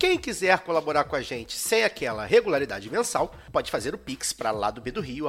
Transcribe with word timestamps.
Quem 0.00 0.16
quiser 0.16 0.60
colaborar 0.60 1.02
com 1.02 1.16
a 1.16 1.20
gente 1.20 1.58
sem 1.58 1.82
aquela 1.82 2.24
regularidade 2.24 2.88
mensal, 2.88 3.34
pode 3.50 3.68
fazer 3.68 3.96
o 3.96 3.98
pix 3.98 4.32
para 4.32 4.52
lá 4.52 4.70
do 4.70 4.80
do 4.80 5.00
Rio. 5.00 5.26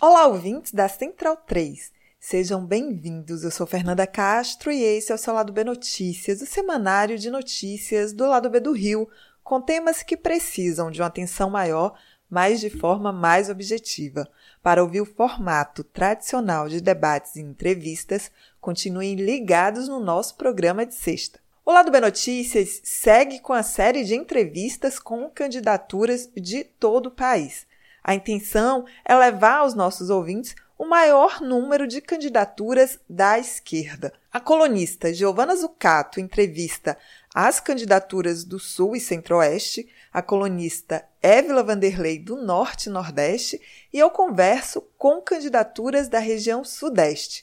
Olá, 0.00 0.28
ouvintes 0.28 0.70
da 0.70 0.88
Central 0.88 1.38
3. 1.38 1.90
Sejam 2.20 2.64
bem-vindos. 2.64 3.42
Eu 3.42 3.50
sou 3.50 3.66
Fernanda 3.66 4.06
Castro 4.06 4.70
e 4.70 4.84
esse 4.84 5.10
é 5.10 5.16
o 5.16 5.18
seu 5.18 5.34
Lado 5.34 5.52
B 5.52 5.64
Notícias, 5.64 6.40
o 6.40 6.46
semanário 6.46 7.18
de 7.18 7.28
notícias 7.28 8.12
do 8.12 8.24
Lado 8.24 8.48
B 8.48 8.60
do 8.60 8.70
Rio, 8.70 9.08
com 9.42 9.60
temas 9.60 10.04
que 10.04 10.16
precisam 10.16 10.92
de 10.92 11.00
uma 11.00 11.08
atenção 11.08 11.50
maior 11.50 11.98
mas 12.30 12.60
de 12.60 12.70
forma 12.70 13.12
mais 13.12 13.48
objetiva. 13.48 14.28
Para 14.62 14.82
ouvir 14.82 15.00
o 15.00 15.06
formato 15.06 15.84
tradicional 15.84 16.68
de 16.68 16.80
debates 16.80 17.36
e 17.36 17.40
entrevistas, 17.40 18.30
continuem 18.60 19.14
ligados 19.14 19.88
no 19.88 20.00
nosso 20.00 20.36
programa 20.36 20.84
de 20.84 20.94
sexta. 20.94 21.38
O 21.64 21.72
Lado 21.72 21.90
B 21.90 22.00
Notícias 22.00 22.80
segue 22.84 23.40
com 23.40 23.52
a 23.52 23.62
série 23.62 24.04
de 24.04 24.14
entrevistas 24.14 24.98
com 24.98 25.28
candidaturas 25.28 26.30
de 26.36 26.62
todo 26.62 27.06
o 27.06 27.10
país. 27.10 27.66
A 28.02 28.14
intenção 28.14 28.84
é 29.04 29.16
levar 29.16 29.58
aos 29.58 29.74
nossos 29.74 30.10
ouvintes 30.10 30.54
o 30.78 30.84
maior 30.84 31.40
número 31.40 31.86
de 31.86 32.00
candidaturas 32.00 33.00
da 33.08 33.38
esquerda. 33.38 34.12
A 34.32 34.38
colunista 34.38 35.12
Giovana 35.12 35.56
Zucato 35.56 36.20
entrevista 36.20 36.96
as 37.34 37.60
candidaturas 37.60 38.44
do 38.44 38.58
Sul 38.58 38.94
e 38.94 39.00
Centro-Oeste, 39.00 39.88
a 40.16 40.22
colunista 40.22 41.04
Évila 41.22 41.62
Vanderlei 41.62 42.18
do 42.18 42.34
Norte 42.36 42.86
e 42.86 42.90
Nordeste 42.90 43.60
e 43.92 43.98
eu 43.98 44.08
converso 44.08 44.82
com 44.96 45.20
candidaturas 45.20 46.08
da 46.08 46.18
região 46.18 46.64
Sudeste. 46.64 47.42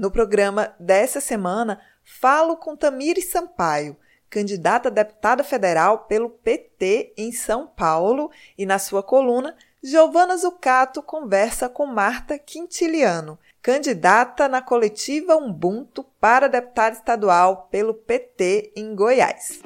No 0.00 0.10
programa 0.10 0.74
dessa 0.80 1.20
semana, 1.20 1.78
falo 2.02 2.56
com 2.56 2.74
Tamires 2.74 3.30
Sampaio, 3.30 3.96
candidata 4.30 4.88
a 4.88 4.90
deputada 4.90 5.44
federal 5.44 6.06
pelo 6.06 6.30
PT 6.30 7.12
em 7.18 7.30
São 7.32 7.66
Paulo, 7.66 8.30
e 8.56 8.64
na 8.64 8.78
sua 8.78 9.02
coluna, 9.02 9.54
Giovana 9.82 10.38
Zucato 10.38 11.02
conversa 11.02 11.68
com 11.68 11.84
Marta 11.84 12.38
Quintiliano, 12.38 13.38
candidata 13.60 14.48
na 14.48 14.62
coletiva 14.62 15.36
Ubuntu 15.36 16.02
para 16.18 16.48
deputada 16.48 16.96
estadual 16.96 17.68
pelo 17.70 17.92
PT 17.92 18.72
em 18.74 18.94
Goiás. 18.94 19.60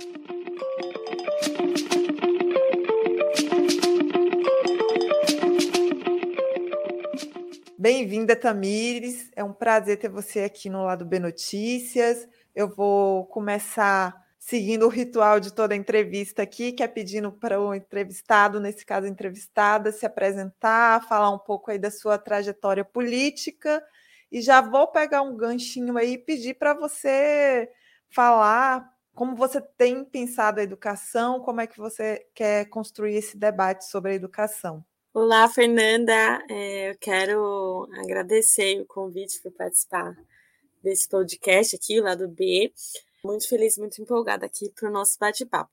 Bem-vinda, 7.77 8.37
Tamires. 8.37 9.33
É 9.35 9.43
um 9.43 9.53
prazer 9.53 9.99
ter 9.99 10.09
você 10.09 10.41
aqui 10.41 10.71
no 10.71 10.85
lado 10.85 11.05
B 11.05 11.19
Notícias. 11.19 12.29
Eu 12.55 12.69
vou 12.69 13.27
começar 13.27 14.15
seguindo 14.39 14.87
o 14.87 14.89
ritual 14.89 15.41
de 15.41 15.53
toda 15.53 15.75
entrevista 15.75 16.43
aqui, 16.43 16.71
que 16.71 16.85
é 16.85 16.89
pedindo 16.89 17.33
para 17.33 17.61
o 17.61 17.75
entrevistado, 17.75 18.61
nesse 18.61 18.87
caso 18.87 19.09
entrevistada, 19.09 19.91
se 19.91 20.07
apresentar, 20.07 21.05
falar 21.09 21.31
um 21.31 21.39
pouco 21.39 21.69
aí 21.73 21.79
da 21.79 21.91
sua 21.91 22.17
trajetória 22.17 22.85
política. 22.85 23.83
E 24.31 24.41
já 24.41 24.61
vou 24.61 24.87
pegar 24.87 25.23
um 25.23 25.37
ganchinho 25.37 25.99
aí 25.99 26.12
e 26.12 26.19
pedir 26.19 26.55
para 26.55 26.75
você 26.75 27.69
falar 28.09 28.89
como 29.17 29.35
você 29.35 29.61
tem 29.61 30.05
pensado 30.05 30.61
a 30.61 30.62
educação, 30.62 31.41
como 31.41 31.61
é 31.61 31.67
que 31.67 31.79
você 31.79 32.25
quer 32.35 32.67
construir 32.67 33.17
esse 33.17 33.37
debate 33.37 33.85
sobre 33.87 34.12
a 34.12 34.15
educação. 34.15 34.85
Olá, 35.17 35.49
Fernanda. 35.49 36.45
É, 36.51 36.91
eu 36.91 36.99
quero 36.99 37.89
agradecer 37.93 38.81
o 38.81 38.85
convite 38.85 39.41
para 39.41 39.53
participar 39.53 40.17
desse 40.83 41.09
podcast 41.09 41.77
aqui, 41.77 42.01
lá 42.01 42.17
do 42.17 42.27
B. 42.27 42.73
Muito 43.25 43.49
feliz, 43.49 43.79
muito 43.79 44.03
empolgada 44.03 44.45
aqui 44.45 44.69
para 44.71 44.89
o 44.89 44.93
nosso 44.93 45.17
bate-papo. 45.17 45.71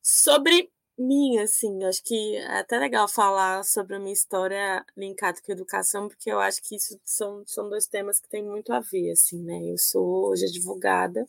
Sobre 0.00 0.70
mim, 0.96 1.38
assim, 1.38 1.82
acho 1.82 2.04
que 2.04 2.36
é 2.36 2.60
até 2.60 2.78
legal 2.78 3.08
falar 3.08 3.64
sobre 3.64 3.96
a 3.96 3.98
minha 3.98 4.12
história 4.12 4.86
linkada 4.96 5.40
com 5.44 5.50
a 5.50 5.56
educação, 5.56 6.06
porque 6.06 6.30
eu 6.30 6.38
acho 6.38 6.62
que 6.62 6.76
isso 6.76 6.96
são, 7.04 7.42
são 7.48 7.68
dois 7.68 7.88
temas 7.88 8.20
que 8.20 8.28
têm 8.28 8.44
muito 8.44 8.72
a 8.72 8.78
ver, 8.78 9.10
assim, 9.10 9.42
né? 9.42 9.60
Eu 9.72 9.76
sou 9.76 10.28
hoje 10.28 10.44
advogada, 10.46 11.26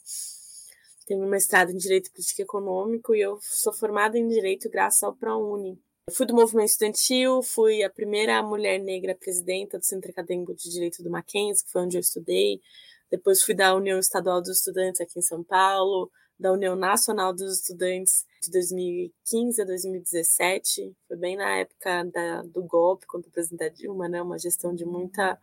tenho 1.08 1.25
um 1.25 1.28
mestrado 1.28 1.72
em 1.72 1.78
Direito 1.78 2.12
Político 2.12 2.44
Econômico 2.44 3.16
e 3.16 3.22
eu 3.22 3.40
sou 3.42 3.74
formada 3.74 4.20
em 4.20 4.28
Direito 4.28 4.70
graças 4.70 5.02
ao 5.02 5.16
ProUni, 5.16 5.81
fui 6.12 6.26
do 6.28 6.36
movimento 6.36 6.70
estudantil, 6.70 7.42
fui 7.42 7.84
a 7.84 7.90
primeira 7.90 8.42
mulher 8.44 8.80
negra 8.80 9.16
presidenta 9.16 9.80
do 9.80 9.86
Centro 9.86 10.12
Acadêmico 10.12 10.54
de 10.54 10.70
Direito 10.70 11.02
do 11.02 11.10
Mackenzie, 11.10 11.66
que 11.66 11.72
foi 11.72 11.82
onde 11.82 11.98
eu 11.98 12.02
estudei. 12.02 12.62
Depois 13.10 13.42
fui 13.42 13.56
da 13.56 13.74
União 13.76 13.98
Estadual 13.98 14.40
dos 14.40 14.58
Estudantes 14.58 15.02
aqui 15.02 15.18
em 15.18 15.24
São 15.24 15.44
Paulo, 15.44 16.12
da 16.40 16.52
União 16.52 16.76
Nacional 16.76 17.34
dos 17.34 17.60
Estudantes 17.60 18.24
de 18.44 18.52
2015 18.52 19.62
a 19.62 19.66
2017. 19.66 20.96
Foi 21.08 21.18
bem 21.18 21.38
na 21.38 21.58
época 21.58 22.04
da, 22.04 22.44
do 22.44 22.64
golpe 22.64 23.08
contra 23.08 23.28
o 23.28 23.32
presidente 23.32 23.78
Dilma, 23.78 24.08
né? 24.08 24.22
Uma 24.22 24.38
gestão 24.38 24.76
de 24.76 24.86
muita, 24.86 25.40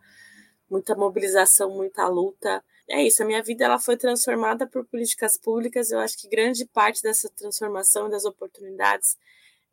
muita 0.69 0.95
mobilização, 0.95 1.71
muita 1.71 2.07
luta. 2.07 2.63
É 2.89 3.03
isso, 3.03 3.21
a 3.21 3.25
minha 3.25 3.43
vida 3.43 3.65
ela 3.65 3.79
foi 3.79 3.97
transformada 3.97 4.65
por 4.65 4.85
políticas 4.85 5.37
públicas. 5.37 5.91
Eu 5.91 5.99
acho 5.99 6.17
que 6.17 6.29
grande 6.29 6.65
parte 6.65 7.01
dessa 7.03 7.29
transformação 7.29 8.07
e 8.07 8.11
das 8.11 8.23
oportunidades 8.23 9.17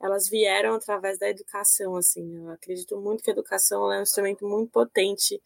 elas 0.01 0.29
vieram 0.29 0.75
através 0.75 1.19
da 1.19 1.29
educação, 1.29 1.97
assim. 1.97 2.37
Eu 2.37 2.51
acredito 2.51 2.99
muito 3.01 3.23
que 3.23 3.31
a 3.31 3.33
educação 3.33 3.93
é 3.93 3.99
um 3.99 4.03
instrumento 4.03 4.49
muito 4.49 4.71
potente 4.71 5.41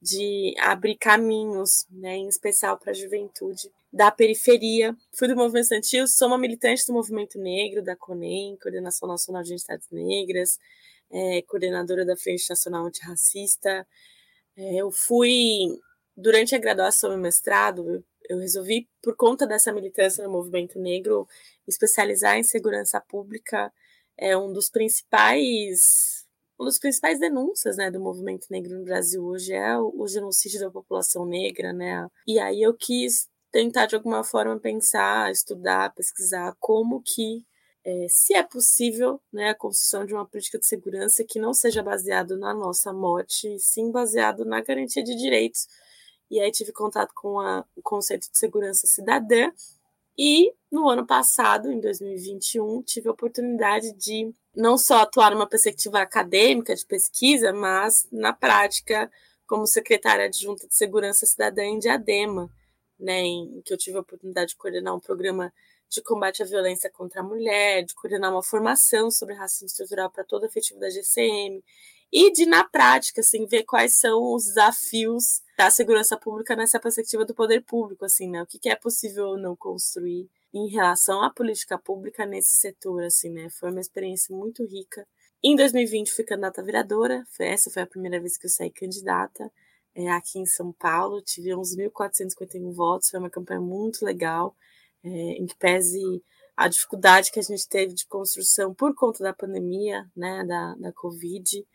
de 0.00 0.54
abrir 0.60 0.96
caminhos, 0.96 1.86
né, 1.90 2.16
em 2.16 2.28
especial 2.28 2.78
para 2.78 2.92
a 2.92 2.94
juventude 2.94 3.70
da 3.92 4.10
periferia. 4.10 4.96
Fui 5.12 5.28
do 5.28 5.36
movimento 5.36 5.64
estudantil, 5.64 6.06
sou 6.06 6.28
uma 6.28 6.38
militante 6.38 6.86
do 6.86 6.92
movimento 6.92 7.38
negro, 7.38 7.82
da 7.82 7.96
CONEM, 7.96 8.56
Coordenação 8.62 9.08
Nacional 9.08 9.42
de 9.42 9.54
Entidades 9.54 9.88
Negras, 9.90 10.58
é, 11.10 11.42
coordenadora 11.42 12.04
da 12.04 12.16
Frente 12.16 12.48
Nacional 12.48 12.86
Antirracista. 12.86 13.86
É, 14.56 14.76
eu 14.76 14.90
fui, 14.92 15.78
durante 16.16 16.54
a 16.54 16.58
graduação 16.58 17.12
e 17.12 17.16
mestrado, 17.16 17.88
eu, 17.88 18.04
eu 18.30 18.38
resolvi, 18.38 18.88
por 19.02 19.16
conta 19.16 19.46
dessa 19.46 19.72
militância 19.72 20.22
no 20.24 20.30
movimento 20.30 20.78
negro, 20.78 21.26
especializar 21.66 22.36
em 22.36 22.44
segurança 22.44 23.00
pública 23.00 23.72
é 24.18 24.36
um 24.36 24.52
dos 24.52 24.68
principais 24.68 26.26
uma 26.58 26.66
das 26.68 26.78
principais 26.78 27.20
denúncias 27.20 27.76
né, 27.76 27.88
do 27.88 28.00
movimento 28.00 28.48
negro 28.50 28.76
no 28.76 28.84
Brasil 28.84 29.24
hoje 29.24 29.52
é 29.52 29.78
o, 29.78 29.94
o, 29.96 30.08
genocídio 30.08 30.58
da 30.58 30.68
população 30.68 31.24
negra, 31.24 31.72
né? 31.72 32.08
E 32.26 32.40
aí 32.40 32.60
eu 32.60 32.74
quis 32.74 33.28
tentar 33.52 33.86
de 33.86 33.94
alguma 33.94 34.24
forma 34.24 34.58
pensar, 34.58 35.30
estudar, 35.30 35.94
pesquisar 35.94 36.56
como 36.58 37.00
que 37.00 37.46
é, 37.84 38.06
se 38.08 38.34
é 38.34 38.42
possível 38.42 39.20
né, 39.32 39.50
a 39.50 39.54
construção 39.54 40.04
de 40.04 40.12
uma 40.12 40.26
política 40.26 40.58
de 40.58 40.66
segurança 40.66 41.24
que 41.24 41.38
não 41.38 41.54
seja 41.54 41.82
baseado 41.82 42.36
na 42.36 42.52
nossa 42.52 42.92
morte, 42.92 43.56
sim 43.58 43.90
baseado 43.92 44.44
na 44.44 44.60
garantia 44.60 45.02
de 45.02 45.14
direitos. 45.14 45.68
E 46.30 46.40
aí 46.40 46.50
tive 46.50 46.72
contato 46.72 47.12
com 47.14 47.40
a, 47.40 47.64
o 47.76 47.82
conceito 47.82 48.30
de 48.30 48.36
segurança 48.36 48.86
cidadã, 48.86 49.50
e 50.18 50.52
no 50.70 50.88
ano 50.88 51.06
passado, 51.06 51.70
em 51.70 51.80
2021, 51.80 52.82
tive 52.82 53.08
a 53.08 53.12
oportunidade 53.12 53.92
de 53.92 54.32
não 54.54 54.76
só 54.76 54.98
atuar 54.98 55.30
numa 55.30 55.46
perspectiva 55.46 56.00
acadêmica 56.00 56.74
de 56.74 56.84
pesquisa, 56.84 57.52
mas 57.52 58.06
na 58.10 58.32
prática 58.32 59.10
como 59.46 59.66
secretária 59.66 60.26
adjunta 60.26 60.66
de 60.66 60.74
Segurança 60.74 61.24
Cidadã 61.24 61.62
em 61.62 61.78
Diadema, 61.78 62.50
né, 62.98 63.20
em 63.22 63.62
que 63.64 63.72
eu 63.72 63.78
tive 63.78 63.96
a 63.96 64.00
oportunidade 64.00 64.50
de 64.50 64.56
coordenar 64.56 64.94
um 64.94 65.00
programa 65.00 65.52
de 65.88 66.02
combate 66.02 66.42
à 66.42 66.46
violência 66.46 66.90
contra 66.90 67.20
a 67.20 67.24
mulher, 67.24 67.84
de 67.84 67.94
coordenar 67.94 68.30
uma 68.30 68.42
formação 68.42 69.10
sobre 69.10 69.34
racismo 69.34 69.66
estrutural 69.66 70.10
para 70.10 70.24
toda 70.24 70.46
a 70.46 70.48
efetivo 70.48 70.78
da 70.78 70.90
GCM, 70.90 71.64
e 72.12 72.32
de, 72.32 72.46
na 72.46 72.64
prática, 72.64 73.20
assim, 73.20 73.46
ver 73.46 73.64
quais 73.64 73.98
são 73.98 74.34
os 74.34 74.44
desafios 74.44 75.42
da 75.56 75.70
segurança 75.70 76.16
pública 76.16 76.56
nessa 76.56 76.80
perspectiva 76.80 77.24
do 77.24 77.34
poder 77.34 77.62
público, 77.64 78.04
assim, 78.04 78.30
né? 78.30 78.42
O 78.42 78.46
que, 78.46 78.68
é 78.68 78.76
possível 78.76 79.26
ou 79.28 79.38
não 79.38 79.54
construir 79.56 80.28
em 80.54 80.68
relação 80.68 81.22
à 81.22 81.30
política 81.30 81.78
pública 81.78 82.24
nesse 82.24 82.56
setor, 82.56 83.04
assim, 83.04 83.30
né? 83.30 83.48
Foi 83.50 83.70
uma 83.70 83.80
experiência 83.80 84.34
muito 84.34 84.64
rica. 84.64 85.06
Em 85.42 85.54
2020 85.54 86.10
fui 86.12 86.24
candidata 86.24 86.62
vereadora, 86.62 87.24
essa 87.38 87.70
foi 87.70 87.82
a 87.82 87.86
primeira 87.86 88.20
vez 88.20 88.36
que 88.38 88.46
eu 88.46 88.50
saí 88.50 88.70
candidata 88.70 89.50
é, 89.94 90.10
aqui 90.10 90.38
em 90.38 90.46
São 90.46 90.72
Paulo, 90.72 91.20
tive 91.20 91.54
uns 91.54 91.76
1.451 91.76 92.72
votos, 92.72 93.10
foi 93.10 93.18
uma 93.18 93.30
campanha 93.30 93.60
muito 93.60 94.04
legal, 94.04 94.56
é, 95.04 95.08
em 95.08 95.46
que 95.46 95.56
pese 95.56 96.00
a 96.56 96.68
dificuldade 96.68 97.30
que 97.30 97.38
a 97.38 97.42
gente 97.42 97.68
teve 97.68 97.94
de 97.94 98.06
construção 98.06 98.74
por 98.74 98.94
conta 98.94 99.22
da 99.22 99.32
pandemia, 99.32 100.10
né, 100.16 100.44
da, 100.44 100.74
da 100.74 100.92
Covid, 100.92 101.66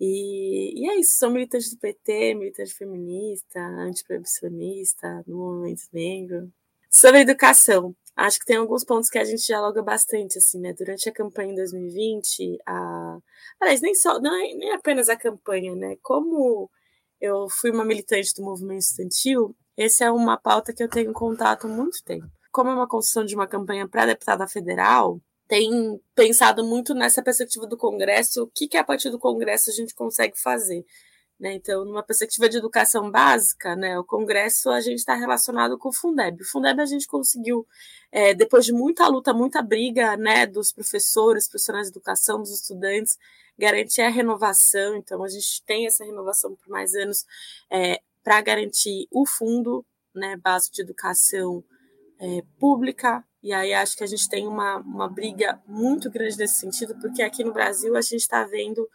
e, 0.00 0.80
e 0.80 0.90
é 0.90 1.00
isso, 1.00 1.18
sou 1.18 1.30
militante 1.30 1.70
do 1.70 1.78
PT, 1.78 2.34
militante 2.34 2.74
feminista, 2.74 3.60
antiproibicionista, 3.60 5.24
no 5.26 5.36
movimento 5.36 5.82
negro. 5.92 6.52
Sobre 6.90 7.20
educação, 7.20 7.94
acho 8.16 8.38
que 8.38 8.46
tem 8.46 8.56
alguns 8.56 8.84
pontos 8.84 9.10
que 9.10 9.18
a 9.18 9.24
gente 9.24 9.44
dialoga 9.44 9.82
bastante, 9.82 10.38
assim, 10.38 10.60
né? 10.60 10.72
Durante 10.72 11.08
a 11.08 11.12
campanha 11.12 11.52
em 11.52 11.56
2020, 11.56 12.58
a... 12.66 13.18
aliás, 13.60 13.80
nem 13.80 13.94
só, 13.94 14.20
não 14.20 14.34
é, 14.34 14.54
nem 14.54 14.72
apenas 14.72 15.08
a 15.08 15.16
campanha, 15.16 15.74
né? 15.74 15.96
Como 16.02 16.70
eu 17.20 17.48
fui 17.50 17.70
uma 17.70 17.84
militante 17.84 18.34
do 18.34 18.42
movimento 18.44 18.82
estudantil, 18.82 19.56
essa 19.76 20.04
é 20.04 20.10
uma 20.10 20.36
pauta 20.38 20.72
que 20.72 20.82
eu 20.82 20.88
tenho 20.88 21.12
contato 21.12 21.66
há 21.66 21.70
muito 21.70 22.02
tempo. 22.04 22.26
Como 22.50 22.70
é 22.70 22.74
uma 22.74 22.88
construção 22.88 23.24
de 23.24 23.34
uma 23.34 23.46
campanha 23.46 23.88
para 23.88 24.06
deputada 24.06 24.46
federal, 24.48 25.20
tem 25.48 25.98
pensado 26.14 26.62
muito 26.62 26.94
nessa 26.94 27.22
perspectiva 27.22 27.66
do 27.66 27.76
Congresso, 27.76 28.44
o 28.44 28.46
que, 28.46 28.68
que 28.68 28.76
a 28.76 28.84
partir 28.84 29.08
do 29.08 29.18
Congresso 29.18 29.70
a 29.70 29.72
gente 29.72 29.94
consegue 29.94 30.38
fazer. 30.38 30.84
Né? 31.40 31.54
Então, 31.54 31.84
numa 31.84 32.02
perspectiva 32.02 32.48
de 32.48 32.58
educação 32.58 33.10
básica, 33.10 33.74
né, 33.74 33.98
o 33.98 34.04
Congresso 34.04 34.70
a 34.70 34.80
gente 34.80 34.98
está 34.98 35.14
relacionado 35.14 35.78
com 35.78 35.88
o 35.88 35.92
Fundeb. 35.92 36.42
O 36.42 36.44
Fundeb 36.44 36.80
a 36.80 36.86
gente 36.86 37.06
conseguiu, 37.06 37.66
é, 38.12 38.34
depois 38.34 38.64
de 38.66 38.72
muita 38.72 39.06
luta, 39.08 39.32
muita 39.32 39.62
briga 39.62 40.16
né, 40.16 40.46
dos 40.46 40.72
professores, 40.72 41.48
profissionais 41.48 41.86
de 41.86 41.92
educação, 41.92 42.40
dos 42.40 42.52
estudantes, 42.52 43.16
garantir 43.56 44.02
a 44.02 44.10
renovação. 44.10 44.96
Então, 44.96 45.22
a 45.22 45.28
gente 45.28 45.62
tem 45.64 45.86
essa 45.86 46.04
renovação 46.04 46.56
por 46.56 46.68
mais 46.68 46.94
anos 46.94 47.24
é, 47.70 48.00
para 48.22 48.40
garantir 48.42 49.06
o 49.10 49.24
fundo 49.24 49.86
né, 50.12 50.36
básico 50.36 50.74
de 50.74 50.82
educação 50.82 51.64
é, 52.18 52.42
pública, 52.58 53.24
e 53.42 53.52
aí 53.52 53.72
acho 53.72 53.96
que 53.96 54.04
a 54.04 54.06
gente 54.06 54.28
tem 54.28 54.46
uma, 54.46 54.78
uma 54.78 55.08
briga 55.08 55.60
muito 55.66 56.10
grande 56.10 56.36
nesse 56.36 56.60
sentido, 56.60 56.94
porque 57.00 57.22
aqui 57.22 57.44
no 57.44 57.52
Brasil 57.52 57.96
a 57.96 58.00
gente 58.00 58.16
está 58.16 58.44
vendo 58.44 58.88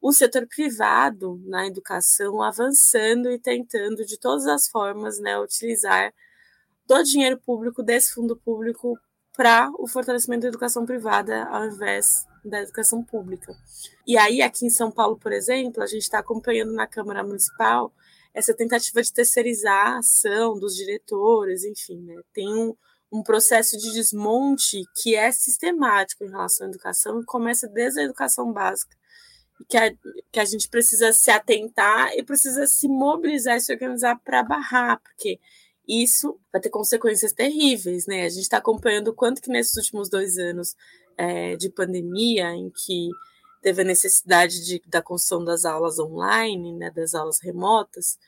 o 0.00 0.12
setor 0.12 0.46
privado 0.46 1.40
na 1.44 1.66
educação 1.66 2.42
avançando 2.42 3.30
e 3.30 3.38
tentando 3.38 4.04
de 4.04 4.18
todas 4.18 4.46
as 4.46 4.68
formas 4.68 5.18
né, 5.18 5.38
utilizar 5.38 6.12
todo 6.86 7.00
o 7.00 7.04
dinheiro 7.04 7.38
público 7.38 7.82
desse 7.82 8.14
fundo 8.14 8.36
público 8.36 8.98
para 9.36 9.70
o 9.78 9.86
fortalecimento 9.86 10.42
da 10.42 10.48
educação 10.48 10.84
privada 10.84 11.44
ao 11.44 11.66
invés 11.66 12.26
da 12.44 12.62
educação 12.62 13.02
pública. 13.02 13.54
E 14.06 14.16
aí, 14.16 14.42
aqui 14.42 14.66
em 14.66 14.70
São 14.70 14.90
Paulo, 14.90 15.18
por 15.18 15.32
exemplo, 15.32 15.82
a 15.82 15.86
gente 15.86 16.02
está 16.02 16.18
acompanhando 16.18 16.72
na 16.72 16.86
Câmara 16.86 17.22
Municipal 17.22 17.92
essa 18.32 18.54
tentativa 18.54 19.02
de 19.02 19.12
terceirizar 19.12 19.94
a 19.94 19.98
ação 19.98 20.58
dos 20.58 20.74
diretores, 20.74 21.64
enfim, 21.64 22.00
né? 22.00 22.20
tem 22.32 22.48
um, 22.48 22.74
um 23.12 23.22
processo 23.22 23.76
de 23.76 23.92
desmonte 23.92 24.84
que 24.94 25.14
é 25.14 25.32
sistemático 25.32 26.24
em 26.24 26.30
relação 26.30 26.66
à 26.66 26.70
educação 26.70 27.20
e 27.20 27.24
começa 27.24 27.66
desde 27.68 28.00
a 28.00 28.04
educação 28.04 28.52
básica, 28.52 28.96
que 29.68 29.76
a, 29.76 29.90
que 30.32 30.40
a 30.40 30.44
gente 30.44 30.68
precisa 30.68 31.12
se 31.12 31.30
atentar 31.30 32.12
e 32.16 32.22
precisa 32.22 32.66
se 32.66 32.88
mobilizar 32.88 33.56
e 33.56 33.60
se 33.60 33.72
organizar 33.72 34.20
para 34.24 34.42
barrar, 34.42 35.00
porque 35.02 35.38
isso 35.88 36.38
vai 36.52 36.60
ter 36.60 36.70
consequências 36.70 37.32
terríveis, 37.32 38.06
né? 38.06 38.24
A 38.24 38.28
gente 38.28 38.42
está 38.42 38.58
acompanhando 38.58 39.08
o 39.08 39.14
quanto 39.14 39.42
que 39.42 39.50
nesses 39.50 39.76
últimos 39.76 40.08
dois 40.08 40.38
anos 40.38 40.76
é, 41.16 41.56
de 41.56 41.68
pandemia, 41.68 42.54
em 42.54 42.70
que 42.70 43.08
teve 43.60 43.82
a 43.82 43.84
necessidade 43.84 44.64
de, 44.64 44.82
da 44.86 45.02
construção 45.02 45.44
das 45.44 45.64
aulas 45.64 45.98
online, 45.98 46.74
né, 46.74 46.90
das 46.90 47.14
aulas 47.14 47.40
remotas, 47.42 48.18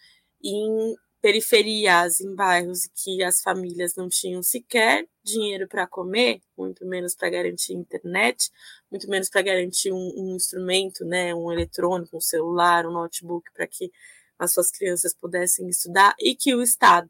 em 0.43 0.95
periferias, 1.23 2.21
em 2.21 2.35
bairros 2.35 2.89
que 2.97 3.23
as 3.23 3.41
famílias 3.41 3.95
não 3.95 4.09
tinham 4.09 4.43
sequer 4.43 5.07
dinheiro 5.23 5.69
para 5.69 5.87
comer, 5.87 6.43
muito 6.59 6.85
menos 6.85 7.15
para 7.15 7.31
garantir 7.31 7.75
internet, 7.75 8.51
muito 8.91 9.09
menos 9.09 9.31
para 9.31 9.41
garantir 9.41 9.93
um, 9.93 10.13
um, 10.17 10.35
instrumento, 10.35 11.05
né, 11.05 11.33
um 11.33 11.53
eletrônico, 11.53 12.17
um 12.17 12.21
celular, 12.21 12.85
um 12.85 12.93
notebook 12.93 13.49
para 13.55 13.69
que 13.69 13.93
as 14.37 14.53
suas 14.53 14.73
crianças 14.73 15.15
pudessem 15.15 15.69
estudar 15.69 16.13
e 16.19 16.35
que 16.35 16.57
o 16.57 16.61
Estado, 16.61 17.09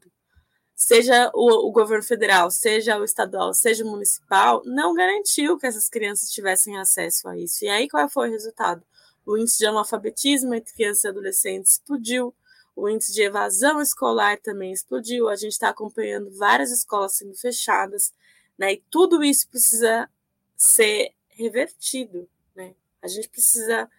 seja 0.75 1.31
o, 1.33 1.67
o 1.67 1.71
governo 1.71 2.03
federal, 2.03 2.51
seja 2.51 2.99
o 2.99 3.03
estadual, 3.03 3.51
seja 3.51 3.83
o 3.83 3.89
municipal, 3.89 4.61
não 4.63 4.93
garantiu 4.93 5.57
que 5.57 5.65
essas 5.65 5.89
crianças 5.89 6.29
tivessem 6.29 6.77
acesso 6.77 7.27
a 7.27 7.35
isso. 7.35 7.65
E 7.65 7.67
aí 7.67 7.89
qual 7.89 8.07
foi 8.07 8.29
o 8.29 8.31
resultado? 8.31 8.85
O 9.25 9.37
índice 9.37 9.57
de 9.57 9.65
analfabetismo 9.65 10.53
entre 10.53 10.71
crianças 10.73 11.03
e 11.03 11.07
adolescentes 11.07 11.73
explodiu 11.73 12.35
o 12.75 12.89
índice 12.89 13.13
de 13.13 13.21
evasão 13.21 13.81
escolar 13.81 14.39
também 14.39 14.71
explodiu. 14.71 15.29
A 15.29 15.35
gente 15.35 15.53
está 15.53 15.69
acompanhando 15.69 16.31
várias 16.31 16.71
escolas 16.71 17.15
sendo 17.15 17.35
fechadas, 17.35 18.11
né? 18.57 18.73
E 18.73 18.83
tudo 18.89 19.23
isso 19.23 19.47
precisa 19.47 20.09
ser 20.55 21.13
revertido, 21.29 22.27
né? 22.55 22.75
A 23.01 23.07
gente 23.07 23.29
precisa, 23.29 23.89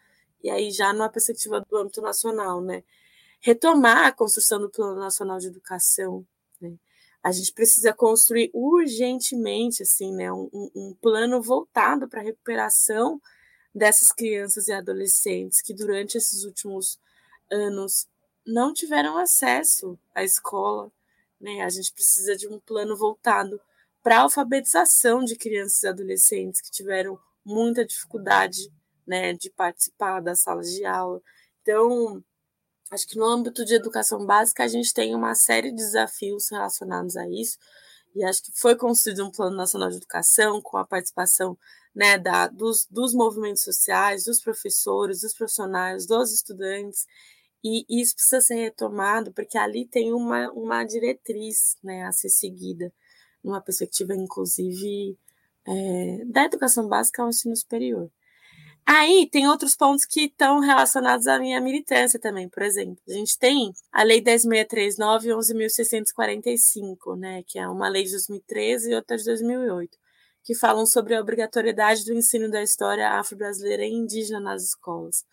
e 0.42 0.50
aí 0.50 0.70
já 0.70 0.92
numa 0.92 1.08
perspectiva 1.08 1.60
do 1.60 1.76
âmbito 1.76 2.00
nacional, 2.00 2.60
né? 2.60 2.82
Retomar 3.40 4.06
a 4.06 4.12
construção 4.12 4.60
do 4.60 4.70
Plano 4.70 4.98
Nacional 4.98 5.38
de 5.38 5.48
Educação, 5.48 6.26
né? 6.60 6.74
A 7.22 7.32
gente 7.32 7.52
precisa 7.52 7.92
construir 7.92 8.50
urgentemente, 8.52 9.82
assim, 9.82 10.12
né? 10.14 10.32
Um, 10.32 10.70
um 10.74 10.96
plano 11.00 11.40
voltado 11.40 12.08
para 12.08 12.20
a 12.20 12.24
recuperação 12.24 13.20
dessas 13.74 14.12
crianças 14.12 14.68
e 14.68 14.72
adolescentes 14.72 15.60
que 15.60 15.74
durante 15.74 16.16
esses 16.16 16.44
últimos 16.44 16.98
anos 17.50 18.06
não 18.46 18.72
tiveram 18.72 19.18
acesso 19.18 19.98
à 20.14 20.22
escola. 20.22 20.90
Né? 21.40 21.62
A 21.62 21.68
gente 21.68 21.92
precisa 21.92 22.36
de 22.36 22.48
um 22.48 22.58
plano 22.60 22.96
voltado 22.96 23.60
para 24.02 24.18
a 24.18 24.20
alfabetização 24.22 25.24
de 25.24 25.36
crianças 25.36 25.82
e 25.82 25.88
adolescentes 25.88 26.60
que 26.60 26.70
tiveram 26.70 27.18
muita 27.44 27.84
dificuldade 27.84 28.70
né, 29.06 29.32
de 29.32 29.50
participar 29.50 30.20
das 30.20 30.40
salas 30.40 30.70
de 30.70 30.84
aula. 30.84 31.20
Então, 31.62 32.22
acho 32.90 33.06
que 33.06 33.16
no 33.16 33.24
âmbito 33.24 33.64
de 33.64 33.74
educação 33.74 34.24
básica 34.24 34.64
a 34.64 34.68
gente 34.68 34.92
tem 34.92 35.14
uma 35.14 35.34
série 35.34 35.70
de 35.70 35.76
desafios 35.76 36.50
relacionados 36.50 37.16
a 37.16 37.28
isso, 37.28 37.58
e 38.14 38.22
acho 38.24 38.44
que 38.44 38.52
foi 38.54 38.76
construído 38.76 39.24
um 39.24 39.30
plano 39.30 39.56
nacional 39.56 39.90
de 39.90 39.96
educação 39.96 40.62
com 40.62 40.76
a 40.76 40.86
participação 40.86 41.58
né, 41.94 42.16
da, 42.18 42.46
dos, 42.46 42.86
dos 42.90 43.12
movimentos 43.12 43.62
sociais, 43.62 44.24
dos 44.24 44.40
professores, 44.40 45.20
dos 45.20 45.34
profissionais, 45.34 46.06
dos 46.06 46.32
estudantes, 46.32 47.06
e 47.64 47.86
isso 47.88 48.14
precisa 48.14 48.42
ser 48.42 48.56
retomado, 48.56 49.32
porque 49.32 49.56
ali 49.56 49.86
tem 49.86 50.12
uma, 50.12 50.50
uma 50.52 50.84
diretriz 50.84 51.76
né, 51.82 52.04
a 52.04 52.12
ser 52.12 52.28
seguida, 52.28 52.92
numa 53.42 53.60
perspectiva, 53.60 54.14
inclusive, 54.14 55.18
é, 55.66 56.24
da 56.26 56.44
educação 56.44 56.86
básica 56.86 57.22
ao 57.22 57.30
ensino 57.30 57.56
superior. 57.56 58.10
Aí 58.86 59.26
tem 59.30 59.48
outros 59.48 59.74
pontos 59.74 60.04
que 60.04 60.24
estão 60.24 60.60
relacionados 60.60 61.26
à 61.26 61.38
minha 61.38 61.58
militância 61.58 62.20
também. 62.20 62.50
Por 62.50 62.62
exemplo, 62.62 63.02
a 63.08 63.12
gente 63.12 63.38
tem 63.38 63.72
a 63.90 64.02
Lei 64.02 64.20
10.639 64.20 65.24
e 65.24 65.28
11.645, 65.28 67.18
né, 67.18 67.42
que 67.46 67.58
é 67.58 67.66
uma 67.66 67.88
lei 67.88 68.04
de 68.04 68.10
2013 68.10 68.90
e 68.90 68.94
outra 68.94 69.16
de 69.16 69.24
2008, 69.24 69.96
que 70.42 70.54
falam 70.54 70.84
sobre 70.84 71.14
a 71.14 71.20
obrigatoriedade 71.20 72.04
do 72.04 72.12
ensino 72.12 72.50
da 72.50 72.62
história 72.62 73.08
afro-brasileira 73.08 73.84
e 73.84 73.90
indígena 73.90 74.38
nas 74.38 74.62
escolas. 74.64 75.24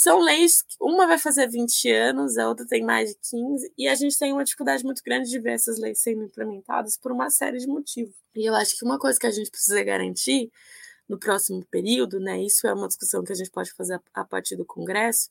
São 0.00 0.20
leis, 0.20 0.62
uma 0.80 1.08
vai 1.08 1.18
fazer 1.18 1.48
20 1.48 1.90
anos, 1.90 2.38
a 2.38 2.48
outra 2.48 2.64
tem 2.64 2.84
mais 2.84 3.10
de 3.10 3.16
15, 3.30 3.72
e 3.76 3.88
a 3.88 3.96
gente 3.96 4.16
tem 4.16 4.32
uma 4.32 4.44
dificuldade 4.44 4.84
muito 4.84 5.02
grande 5.02 5.28
de 5.28 5.40
ver 5.40 5.54
essas 5.54 5.76
leis 5.76 5.98
sendo 6.00 6.22
implementadas 6.22 6.96
por 6.96 7.10
uma 7.10 7.28
série 7.30 7.58
de 7.58 7.66
motivos. 7.66 8.14
E 8.32 8.48
eu 8.48 8.54
acho 8.54 8.78
que 8.78 8.84
uma 8.84 8.96
coisa 8.96 9.18
que 9.18 9.26
a 9.26 9.30
gente 9.32 9.50
precisa 9.50 9.82
garantir 9.82 10.52
no 11.08 11.18
próximo 11.18 11.66
período, 11.68 12.20
né, 12.20 12.40
isso 12.40 12.68
é 12.68 12.72
uma 12.72 12.86
discussão 12.86 13.24
que 13.24 13.32
a 13.32 13.34
gente 13.34 13.50
pode 13.50 13.72
fazer 13.72 14.00
a 14.14 14.24
partir 14.24 14.54
do 14.54 14.64
Congresso, 14.64 15.30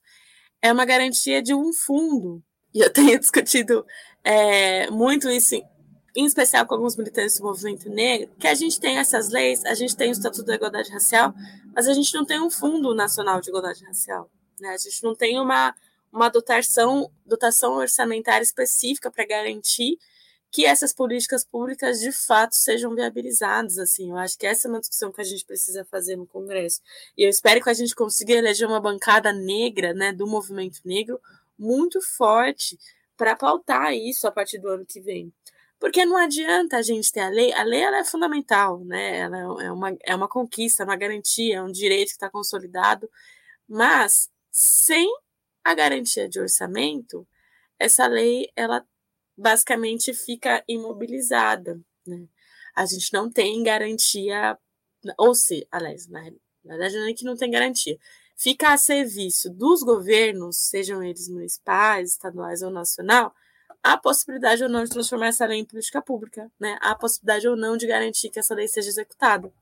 é 0.62 0.70
uma 0.70 0.84
garantia 0.84 1.42
de 1.42 1.54
um 1.54 1.72
fundo. 1.72 2.44
E 2.74 2.82
eu 2.82 2.92
tenho 2.92 3.18
discutido 3.18 3.86
é, 4.22 4.92
muito 4.92 5.30
isso 5.30 5.56
em 6.14 6.26
especial 6.26 6.66
com 6.66 6.76
alguns 6.76 6.98
militantes 6.98 7.38
do 7.38 7.46
movimento 7.46 7.90
negro, 7.90 8.36
que 8.38 8.48
a 8.48 8.54
gente 8.54 8.82
tem 8.82 8.98
essas 8.98 9.30
leis, 9.30 9.64
a 9.64 9.74
gente 9.74 9.96
tem 9.96 10.10
o 10.10 10.12
Estatuto 10.12 10.44
da 10.44 10.56
Igualdade 10.56 10.92
Racial, 10.92 11.34
mas 11.74 11.88
a 11.88 11.94
gente 11.94 12.14
não 12.14 12.26
tem 12.26 12.42
um 12.42 12.50
Fundo 12.50 12.94
Nacional 12.94 13.40
de 13.40 13.48
Igualdade 13.48 13.86
Racial. 13.86 14.30
Né? 14.60 14.70
A 14.70 14.78
gente 14.78 15.04
não 15.04 15.16
tem 15.16 15.40
uma, 15.40 15.76
uma 16.12 16.30
dotação, 16.30 17.12
dotação 17.26 17.76
orçamentária 17.76 18.44
específica 18.44 19.12
para 19.12 19.26
garantir 19.26 19.98
que 20.52 20.66
essas 20.66 20.94
políticas 20.94 21.44
públicas 21.46 22.00
de 22.00 22.12
fato 22.12 22.56
sejam 22.56 22.96
viabilizadas. 22.96 23.78
Assim, 23.78 24.12
eu 24.12 24.18
acho 24.18 24.38
que 24.38 24.46
essa 24.46 24.68
é 24.68 24.72
uma 24.72 24.80
discussão 24.80 25.12
que 25.12 25.22
a 25.22 25.24
gente 25.24 25.46
precisa 25.46 25.86
fazer 25.86 26.16
no 26.16 26.26
Congresso. 26.26 26.82
E 27.18 27.24
eu 27.24 27.30
espero 27.30 27.62
que 27.62 27.70
a 27.70 27.74
gente 27.74 27.94
consiga 27.94 28.34
eleger 28.34 28.68
uma 28.68 28.80
bancada 28.80 29.32
negra, 29.34 29.94
né, 29.94 30.14
do 30.14 30.26
movimento 30.26 30.80
negro, 30.86 31.20
muito 31.58 32.02
forte 32.02 32.78
para 33.16 33.36
pautar 33.36 33.94
isso 33.94 34.28
a 34.28 34.32
partir 34.32 34.60
do 34.60 34.70
ano 34.70 34.86
que 34.86 35.02
vem. 35.02 35.34
Porque 35.80 36.06
não 36.06 36.18
adianta 36.18 36.78
a 36.78 36.82
gente 36.82 37.12
ter 37.12 37.20
a 37.20 37.30
lei, 37.30 37.54
a 37.54 37.64
lei 37.64 37.82
ela 37.82 38.00
é 38.00 38.04
fundamental, 38.04 38.84
né? 38.84 39.20
Ela 39.20 39.38
é 39.38 39.72
uma, 39.72 39.98
é 40.04 40.16
uma 40.16 40.28
conquista, 40.28 40.84
uma 40.84 40.96
garantia, 40.96 41.58
é 41.58 41.62
um 41.62 41.72
direito 41.72 42.08
que 42.08 42.14
está 42.14 42.30
consolidado, 42.30 43.10
mas 43.68 44.30
sem 44.60 45.08
a 45.64 45.76
garantia 45.76 46.28
de 46.28 46.40
orçamento, 46.40 47.28
essa 47.78 48.08
lei 48.08 48.50
ela 48.56 48.84
basicamente 49.38 50.16
fica 50.16 50.64
imobilizada. 50.68 51.80
Né? 52.08 52.28
A 52.76 52.84
gente 52.88 53.14
não 53.14 53.30
tem 53.30 53.62
garantia, 53.62 54.58
ou 55.16 55.36
se, 55.36 55.68
aliás, 55.72 56.08
na, 56.08 56.24
na 56.64 56.76
verdade 56.76 56.98
não 56.98 57.08
é 57.08 57.14
que 57.14 57.24
não 57.24 57.38
tem 57.38 57.52
garantia, 57.52 58.00
fica 58.36 58.74
a 58.74 58.78
serviço 58.80 59.52
dos 59.52 59.84
governos, 59.84 60.58
sejam 60.58 61.04
eles 61.04 61.30
municipais, 61.30 62.14
estaduais 62.14 62.64
ou 62.64 62.72
nacional, 62.72 63.36
a 63.84 63.96
possibilidade 63.96 64.64
ou 64.64 64.70
não 64.70 64.84
de 64.84 64.90
transformar 64.90 65.28
essa 65.28 65.46
lei 65.46 65.60
em 65.60 65.66
política 65.66 66.02
pública, 66.02 66.52
né? 66.60 66.80
A 66.82 66.96
possibilidade 66.96 67.48
ou 67.48 67.56
não 67.56 67.78
de 67.78 67.86
garantir 67.86 68.32
que 68.32 68.40
essa 68.40 68.56
lei 68.56 68.68
seja 68.68 68.90
executada. 68.90 69.54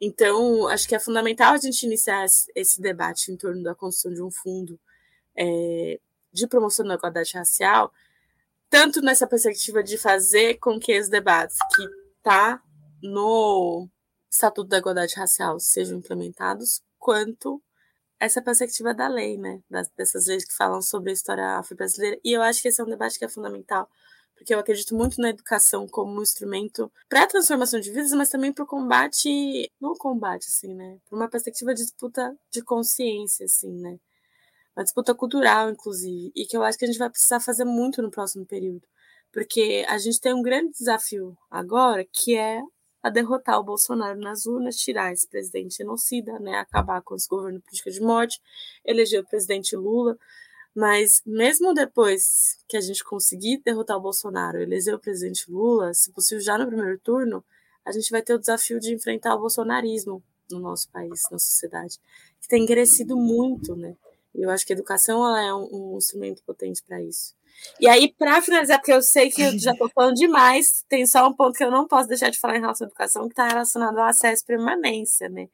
Então, 0.00 0.68
acho 0.68 0.86
que 0.86 0.94
é 0.94 0.98
fundamental 1.00 1.54
a 1.54 1.58
gente 1.58 1.84
iniciar 1.84 2.24
esse 2.54 2.80
debate 2.80 3.32
em 3.32 3.36
torno 3.36 3.62
da 3.62 3.74
construção 3.74 4.12
de 4.12 4.22
um 4.22 4.30
fundo 4.30 4.78
é, 5.36 5.98
de 6.32 6.46
promoção 6.46 6.86
da 6.86 6.94
igualdade 6.94 7.32
racial, 7.34 7.92
tanto 8.70 9.00
nessa 9.00 9.26
perspectiva 9.26 9.82
de 9.82 9.98
fazer 9.98 10.58
com 10.58 10.78
que 10.78 10.98
os 10.98 11.08
debates 11.08 11.56
que 11.74 11.88
tá 12.22 12.62
no 13.02 13.88
Estatuto 14.30 14.68
da 14.68 14.78
Igualdade 14.78 15.14
Racial 15.14 15.58
sejam 15.58 15.98
implementados, 15.98 16.82
quanto 16.98 17.62
essa 18.20 18.42
perspectiva 18.42 18.92
da 18.92 19.08
lei, 19.08 19.38
né? 19.38 19.62
Das, 19.70 19.88
dessas 19.96 20.26
leis 20.26 20.44
que 20.44 20.54
falam 20.54 20.82
sobre 20.82 21.10
a 21.10 21.12
história 21.12 21.58
afro-brasileira. 21.58 22.18
E 22.24 22.32
eu 22.32 22.42
acho 22.42 22.60
que 22.60 22.68
esse 22.68 22.80
é 22.80 22.84
um 22.84 22.88
debate 22.88 23.18
que 23.18 23.24
é 23.24 23.28
fundamental, 23.28 23.88
porque 24.38 24.54
eu 24.54 24.58
acredito 24.60 24.94
muito 24.94 25.20
na 25.20 25.30
educação 25.30 25.86
como 25.88 26.18
um 26.18 26.22
instrumento 26.22 26.90
para 27.08 27.24
a 27.24 27.26
transformação 27.26 27.80
de 27.80 27.90
vidas, 27.90 28.12
mas 28.12 28.30
também 28.30 28.52
para 28.52 28.64
o 28.64 28.66
combate, 28.66 29.70
não 29.80 29.94
combate, 29.94 30.46
assim, 30.46 30.74
né? 30.74 30.98
Para 31.08 31.16
uma 31.16 31.28
perspectiva 31.28 31.74
de 31.74 31.82
disputa 31.82 32.34
de 32.50 32.62
consciência, 32.62 33.44
assim, 33.44 33.72
né? 33.72 33.98
uma 34.78 34.84
disputa 34.84 35.12
cultural, 35.12 35.70
inclusive, 35.70 36.30
e 36.36 36.46
que 36.46 36.56
eu 36.56 36.62
acho 36.62 36.78
que 36.78 36.84
a 36.84 36.88
gente 36.88 37.00
vai 37.00 37.10
precisar 37.10 37.40
fazer 37.40 37.64
muito 37.64 38.00
no 38.00 38.12
próximo 38.12 38.46
período, 38.46 38.86
porque 39.32 39.84
a 39.88 39.98
gente 39.98 40.20
tem 40.20 40.32
um 40.32 40.40
grande 40.40 40.70
desafio 40.70 41.36
agora, 41.50 42.04
que 42.04 42.36
é 42.36 42.60
a 43.02 43.10
derrotar 43.10 43.58
o 43.58 43.64
Bolsonaro 43.64 44.20
nas 44.20 44.46
urnas, 44.46 44.76
tirar 44.76 45.12
esse 45.12 45.28
presidente 45.28 45.78
genocida, 45.78 46.38
né, 46.38 46.58
acabar 46.58 47.02
com 47.02 47.16
esse 47.16 47.28
governo 47.28 47.60
político 47.60 47.90
de 47.90 48.00
morte, 48.00 48.40
eleger 48.84 49.20
o 49.20 49.26
presidente 49.26 49.74
Lula, 49.74 50.16
mas 50.74 51.22
mesmo 51.26 51.74
depois 51.74 52.58
que 52.68 52.76
a 52.76 52.80
gente 52.80 53.02
conseguir 53.04 53.60
derrotar 53.64 53.96
o 53.96 54.00
Bolsonaro, 54.00 54.60
eleger 54.60 54.94
o 54.94 54.98
presidente 54.98 55.50
Lula, 55.50 55.92
se 55.94 56.12
possível 56.12 56.42
já 56.42 56.56
no 56.56 56.66
primeiro 56.66 56.98
turno, 56.98 57.44
a 57.84 57.92
gente 57.92 58.10
vai 58.10 58.22
ter 58.22 58.34
o 58.34 58.38
desafio 58.38 58.78
de 58.78 58.94
enfrentar 58.94 59.34
o 59.34 59.40
bolsonarismo 59.40 60.22
no 60.50 60.60
nosso 60.60 60.90
país, 60.90 61.22
na 61.30 61.38
sociedade, 61.38 61.98
que 62.40 62.48
tem 62.48 62.66
crescido 62.66 63.16
muito, 63.16 63.74
né? 63.74 63.96
Eu 64.34 64.50
acho 64.50 64.66
que 64.66 64.72
a 64.72 64.76
educação 64.76 65.26
ela 65.26 65.42
é 65.42 65.52
um, 65.52 65.94
um 65.94 65.98
instrumento 65.98 66.42
potente 66.44 66.82
para 66.82 67.02
isso. 67.02 67.34
E 67.80 67.88
aí, 67.88 68.12
para 68.12 68.40
finalizar, 68.40 68.78
porque 68.78 68.92
eu 68.92 69.02
sei 69.02 69.30
que 69.30 69.42
eu 69.42 69.58
já 69.58 69.72
estou 69.72 69.90
falando 69.90 70.14
demais, 70.14 70.84
tem 70.88 71.04
só 71.06 71.26
um 71.26 71.34
ponto 71.34 71.56
que 71.56 71.64
eu 71.64 71.70
não 71.70 71.88
posso 71.88 72.08
deixar 72.08 72.30
de 72.30 72.38
falar 72.38 72.56
em 72.56 72.60
relação 72.60 72.86
à 72.86 72.88
educação, 72.88 73.22
que 73.26 73.32
está 73.32 73.48
relacionado 73.48 73.98
ao 73.98 74.04
acesso 74.04 74.42
e 74.44 74.46
permanência, 74.46 75.28
né? 75.28 75.48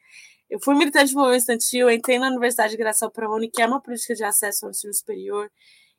Eu 0.55 0.61
fui 0.61 0.77
militante 0.77 1.13
do 1.13 1.19
movimento 1.19 1.41
estudantil, 1.41 1.91
entrei 1.91 2.17
na 2.17 2.29
Universidade 2.29 2.71
de 2.71 2.77
Graça 2.77 3.11
Uni, 3.29 3.51
que 3.51 3.61
é 3.61 3.67
uma 3.67 3.81
política 3.81 4.15
de 4.15 4.23
acesso 4.23 4.65
ao 4.65 4.71
ensino 4.71 4.95
superior, 4.95 5.51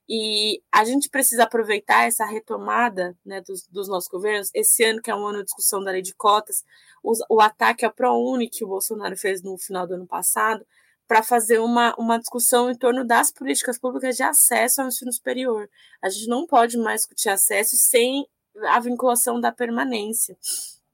e 0.08 0.64
a 0.72 0.86
gente 0.86 1.10
precisa 1.10 1.44
aproveitar 1.44 2.08
essa 2.08 2.24
retomada 2.24 3.18
né, 3.26 3.42
dos, 3.42 3.68
dos, 3.68 3.90
nossos 3.90 4.08
governos. 4.08 4.50
Esse 4.54 4.82
ano, 4.86 5.02
que 5.02 5.12
é 5.12 5.16
um 5.16 5.28
ano 5.28 5.40
de 5.40 5.44
discussão 5.44 5.84
da 5.84 5.92
lei 5.92 6.02
de 6.02 6.16
cotas, 6.16 6.64
o, 7.04 7.12
o 7.30 7.42
ataque 7.42 7.84
à 7.86 7.92
ProUni 7.92 8.50
que 8.50 8.64
o 8.64 8.68
Bolsonaro 8.70 9.18
fez 9.18 9.44
no 9.44 9.58
final 9.58 9.86
do 9.86 9.96
ano 9.96 10.08
passado, 10.08 10.66
para 11.06 11.22
fazer 11.22 11.60
uma, 11.60 11.94
uma 11.98 12.18
discussão 12.18 12.72
em 12.72 12.78
torno 12.78 13.04
das 13.04 13.32
políticas 13.32 13.78
públicas 13.78 14.16
de 14.16 14.24
acesso 14.24 14.82
ao 14.82 14.88
ensino 14.88 15.12
superior. 15.12 15.70
A 16.02 16.08
gente 16.08 16.30
não 16.30 16.48
pode 16.48 16.78
mais 16.78 17.02
discutir 17.02 17.28
acesso 17.28 17.76
sem 17.76 18.26
a 18.70 18.80
vinculação 18.80 19.42
da 19.42 19.52
permanência. 19.52 20.38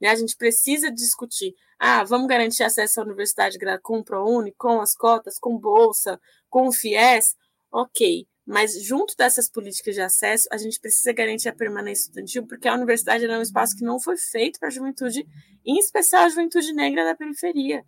Né? 0.02 0.10
A 0.10 0.16
gente 0.16 0.36
precisa 0.36 0.92
discutir. 0.92 1.54
Ah, 1.84 2.04
vamos 2.04 2.28
garantir 2.28 2.62
acesso 2.62 3.02
à 3.02 3.04
universidade 3.04 3.58
com 3.82 3.98
o 3.98 4.04
ProUni, 4.04 4.54
com 4.56 4.80
as 4.80 4.94
cotas, 4.94 5.40
com 5.40 5.58
bolsa, 5.58 6.22
com 6.48 6.68
o 6.68 6.72
FIES? 6.72 7.36
Ok. 7.72 8.28
Mas 8.46 8.80
junto 8.84 9.18
dessas 9.18 9.50
políticas 9.50 9.96
de 9.96 10.02
acesso, 10.02 10.48
a 10.52 10.60
gente 10.60 10.80
precisa 10.80 11.12
garantir 11.12 11.50
a 11.50 11.56
permanência 11.56 12.04
estudantil, 12.04 12.46
porque 12.46 12.68
a 12.68 12.76
universidade 12.76 13.26
é 13.26 13.36
um 13.36 13.42
espaço 13.42 13.76
que 13.76 13.84
não 13.84 14.00
foi 14.00 14.16
feito 14.16 14.60
para 14.60 14.68
a 14.68 14.72
juventude, 14.72 15.26
em 15.66 15.80
especial 15.80 16.26
a 16.26 16.30
juventude 16.30 16.72
negra 16.72 17.04
da 17.04 17.16
periferia 17.16 17.84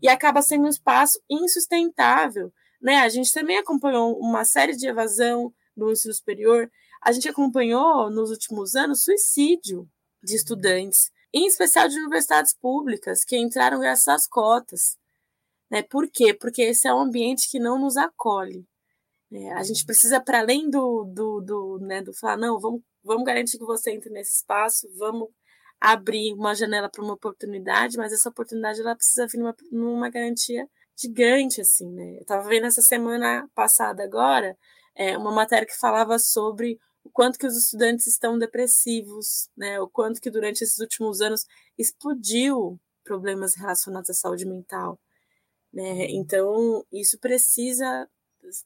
e 0.00 0.08
acaba 0.08 0.40
sendo 0.40 0.64
um 0.64 0.70
espaço 0.70 1.20
insustentável. 1.28 2.50
Né? 2.80 2.96
A 2.96 3.10
gente 3.10 3.30
também 3.30 3.58
acompanhou 3.58 4.18
uma 4.18 4.46
série 4.46 4.74
de 4.74 4.88
evasão 4.88 5.52
no 5.76 5.92
ensino 5.92 6.14
superior, 6.14 6.70
a 7.02 7.12
gente 7.12 7.28
acompanhou 7.28 8.08
nos 8.08 8.30
últimos 8.30 8.74
anos 8.74 9.04
suicídio 9.04 9.86
de 10.22 10.34
estudantes, 10.34 11.10
em 11.34 11.46
especial 11.46 11.88
de 11.88 11.98
universidades 11.98 12.54
públicas, 12.54 13.24
que 13.24 13.36
entraram 13.36 13.80
graças 13.80 14.06
às 14.06 14.26
cotas. 14.26 14.96
Né? 15.68 15.82
Por 15.82 16.08
quê? 16.08 16.32
Porque 16.32 16.62
esse 16.62 16.86
é 16.86 16.94
um 16.94 17.00
ambiente 17.00 17.50
que 17.50 17.58
não 17.58 17.78
nos 17.78 17.96
acolhe. 17.96 18.64
É, 19.32 19.52
a 19.54 19.62
gente 19.64 19.84
precisa, 19.84 20.20
para 20.20 20.38
além 20.38 20.70
do, 20.70 21.04
do, 21.04 21.40
do, 21.40 21.78
né, 21.80 22.00
do 22.00 22.14
falar, 22.14 22.36
não, 22.36 22.60
vamos, 22.60 22.82
vamos 23.02 23.24
garantir 23.24 23.58
que 23.58 23.64
você 23.64 23.90
entre 23.90 24.10
nesse 24.10 24.34
espaço, 24.34 24.88
vamos 24.96 25.28
abrir 25.80 26.32
uma 26.34 26.54
janela 26.54 26.88
para 26.88 27.02
uma 27.02 27.14
oportunidade, 27.14 27.96
mas 27.96 28.12
essa 28.12 28.28
oportunidade 28.28 28.80
ela 28.80 28.94
precisa 28.94 29.26
vir 29.26 29.38
numa, 29.38 29.56
numa 29.72 30.08
garantia 30.08 30.68
gigante, 30.96 31.60
assim, 31.60 31.90
né? 31.90 32.16
Eu 32.16 32.20
estava 32.20 32.48
vendo 32.48 32.66
essa 32.66 32.80
semana 32.80 33.48
passada 33.54 34.04
agora 34.04 34.56
é, 34.94 35.18
uma 35.18 35.32
matéria 35.32 35.66
que 35.66 35.76
falava 35.76 36.16
sobre 36.18 36.78
o 37.04 37.10
quanto 37.10 37.38
que 37.38 37.46
os 37.46 37.56
estudantes 37.56 38.06
estão 38.06 38.38
depressivos, 38.38 39.48
né? 39.56 39.78
O 39.78 39.86
quanto 39.88 40.20
que 40.20 40.30
durante 40.30 40.64
esses 40.64 40.78
últimos 40.78 41.20
anos 41.20 41.46
explodiu 41.78 42.80
problemas 43.04 43.54
relacionados 43.54 44.10
à 44.10 44.14
saúde 44.14 44.46
mental, 44.46 44.98
né? 45.72 46.06
Então 46.10 46.84
isso 46.90 47.18
precisa 47.18 48.08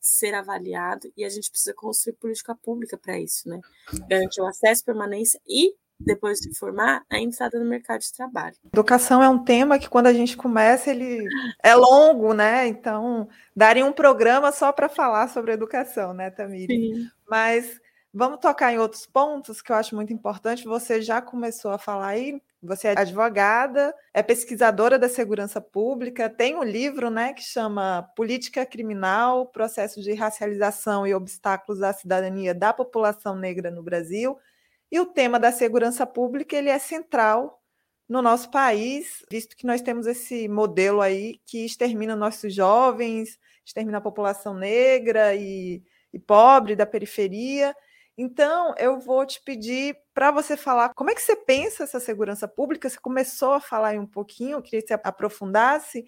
ser 0.01 0.35
avaliado 0.35 1.13
e 1.17 1.25
a 1.25 1.29
gente 1.29 1.51
precisa 1.51 1.75
construir 1.75 2.15
política 2.15 2.55
pública 2.55 2.97
para 2.97 3.19
isso, 3.19 3.49
né? 3.49 3.61
Garantir 4.09 4.41
o 4.41 4.47
acesso, 4.47 4.85
permanência 4.85 5.41
e 5.47 5.75
depois 6.01 6.39
de 6.39 6.57
formar, 6.57 7.05
a 7.11 7.19
entrada 7.19 7.59
no 7.59 7.65
mercado 7.65 8.01
de 8.01 8.13
trabalho. 8.13 8.55
Educação 8.73 9.21
é 9.21 9.29
um 9.29 9.43
tema 9.43 9.81
que 9.81 9.89
quando 9.89 10.07
a 10.07 10.13
gente 10.13 10.37
começa, 10.37 10.91
ele 10.91 11.27
é 11.61 11.75
longo, 11.75 12.33
né? 12.33 12.69
Então, 12.69 13.29
daria 13.55 13.85
um 13.85 13.93
programa 13.93 14.53
só 14.53 14.71
para 14.71 14.89
falar 14.89 15.29
sobre 15.29 15.53
educação, 15.53 16.15
né, 16.15 16.31
Tamiri? 16.31 16.95
Sim. 16.95 17.11
Mas 17.29 17.81
vamos 18.13 18.41
tocar 18.41 18.73
em 18.73 18.79
outros 18.79 19.07
pontos 19.07 19.61
que 19.61 19.71
eu 19.71 19.77
acho 19.77 19.95
muito 19.95 20.13
importante. 20.13 20.65
Você 20.65 21.01
já 21.01 21.21
começou 21.21 21.71
a 21.71 21.79
falar 21.79 22.09
aí, 22.09 22.41
você 22.63 22.89
é 22.89 22.99
advogada, 22.99 23.95
é 24.13 24.23
pesquisadora 24.23 24.99
da 24.99 25.09
segurança 25.09 25.61
pública, 25.61 26.29
tem 26.29 26.57
um 26.57 26.65
livro 26.65 27.11
né, 27.11 27.33
que 27.33 27.43
chama 27.43 28.11
Política 28.17 28.67
Criminal, 28.67 29.47
Processo 29.47 30.03
de 30.03 30.13
Racialização 30.15 31.07
e 31.07 31.15
Obstáculos 31.15 31.83
à 31.83 31.93
Cidadania 31.93 32.55
da 32.55 32.73
População 32.73 33.37
Negra 33.37 33.71
no 33.71 33.83
Brasil. 33.83 34.37
E 34.91 34.99
o 34.99 35.07
tema 35.07 35.39
da 35.39 35.53
segurança 35.53 36.07
pública 36.07 36.57
ele 36.57 36.71
é 36.71 36.79
central 36.79 37.63
no 38.09 38.23
nosso 38.23 38.51
país, 38.51 39.25
visto 39.31 39.55
que 39.55 39.67
nós 39.67 39.83
temos 39.83 40.07
esse 40.07 40.49
modelo 40.49 41.01
aí 41.01 41.39
que 41.45 41.65
extermina 41.67 42.17
nossos 42.17 42.55
jovens, 42.55 43.39
extermina 43.65 43.99
a 43.99 44.01
população 44.01 44.55
negra 44.55 45.35
e, 45.35 45.83
e 46.13 46.19
pobre 46.19 46.75
da 46.75 46.87
periferia. 46.87 47.77
Então, 48.21 48.75
eu 48.77 48.99
vou 48.99 49.25
te 49.25 49.41
pedir 49.45 49.97
para 50.13 50.33
você 50.33 50.57
falar 50.57 50.93
como 50.93 51.09
é 51.09 51.15
que 51.15 51.23
você 51.23 51.37
pensa 51.37 51.85
essa 51.85 52.01
segurança 52.01 52.49
pública. 52.49 52.91
Você 52.91 52.99
começou 52.99 53.53
a 53.53 53.61
falar 53.61 53.91
aí 53.91 53.99
um 53.99 54.07
pouquinho, 54.07 54.57
eu 54.57 54.63
queria 54.63 54.83
que 54.83 54.89
você 54.89 54.95
aprofundasse. 54.95 56.05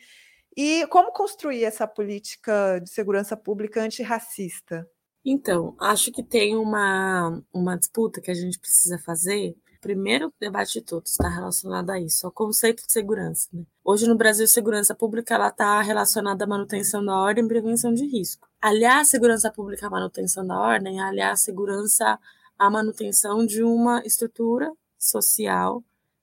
E 0.57 0.85
como 0.89 1.13
construir 1.13 1.63
essa 1.63 1.87
política 1.87 2.81
de 2.83 2.91
segurança 2.91 3.37
pública 3.37 3.81
antirracista? 3.81 4.85
Então, 5.25 5.77
acho 5.79 6.11
que 6.11 6.25
tem 6.25 6.57
uma, 6.57 7.41
uma 7.55 7.79
disputa 7.79 8.21
que 8.21 8.33
a 8.33 8.35
gente 8.35 8.59
precisa 8.59 8.99
fazer 8.99 9.55
primeiro 9.81 10.33
debate 10.39 10.75
de 10.75 10.83
todos 10.83 11.13
está 11.13 11.29
relacionado 11.29 11.91
a 11.91 11.99
isso, 11.99 12.27
ao 12.27 12.33
conceito 12.33 12.87
de 12.87 12.93
segurança. 12.93 13.49
Né? 13.53 13.65
Hoje 13.85 14.07
no 14.07 14.15
Brasil, 14.15 14.47
segurança 14.47 14.95
pública 14.95 15.35
ela 15.35 15.49
está 15.49 15.81
relacionada 15.81 16.45
à 16.45 16.47
manutenção 16.47 17.05
da 17.05 17.17
ordem 17.17 17.45
e 17.45 17.49
prevenção 17.49 17.93
de 17.95 18.07
risco. 18.07 18.49
Aliás, 18.61 19.09
segurança 19.09 19.51
pública 19.51 19.87
à 19.87 19.91
manutenção 19.91 20.47
da 20.47 20.59
ordem, 20.59 21.01
aliás, 21.01 21.41
segurança 21.41 22.19
à 22.59 22.71
manutenção 22.71 23.45
de 23.47 23.63
uma 23.63 24.03
estrutura 24.05 24.71
social 24.99 25.83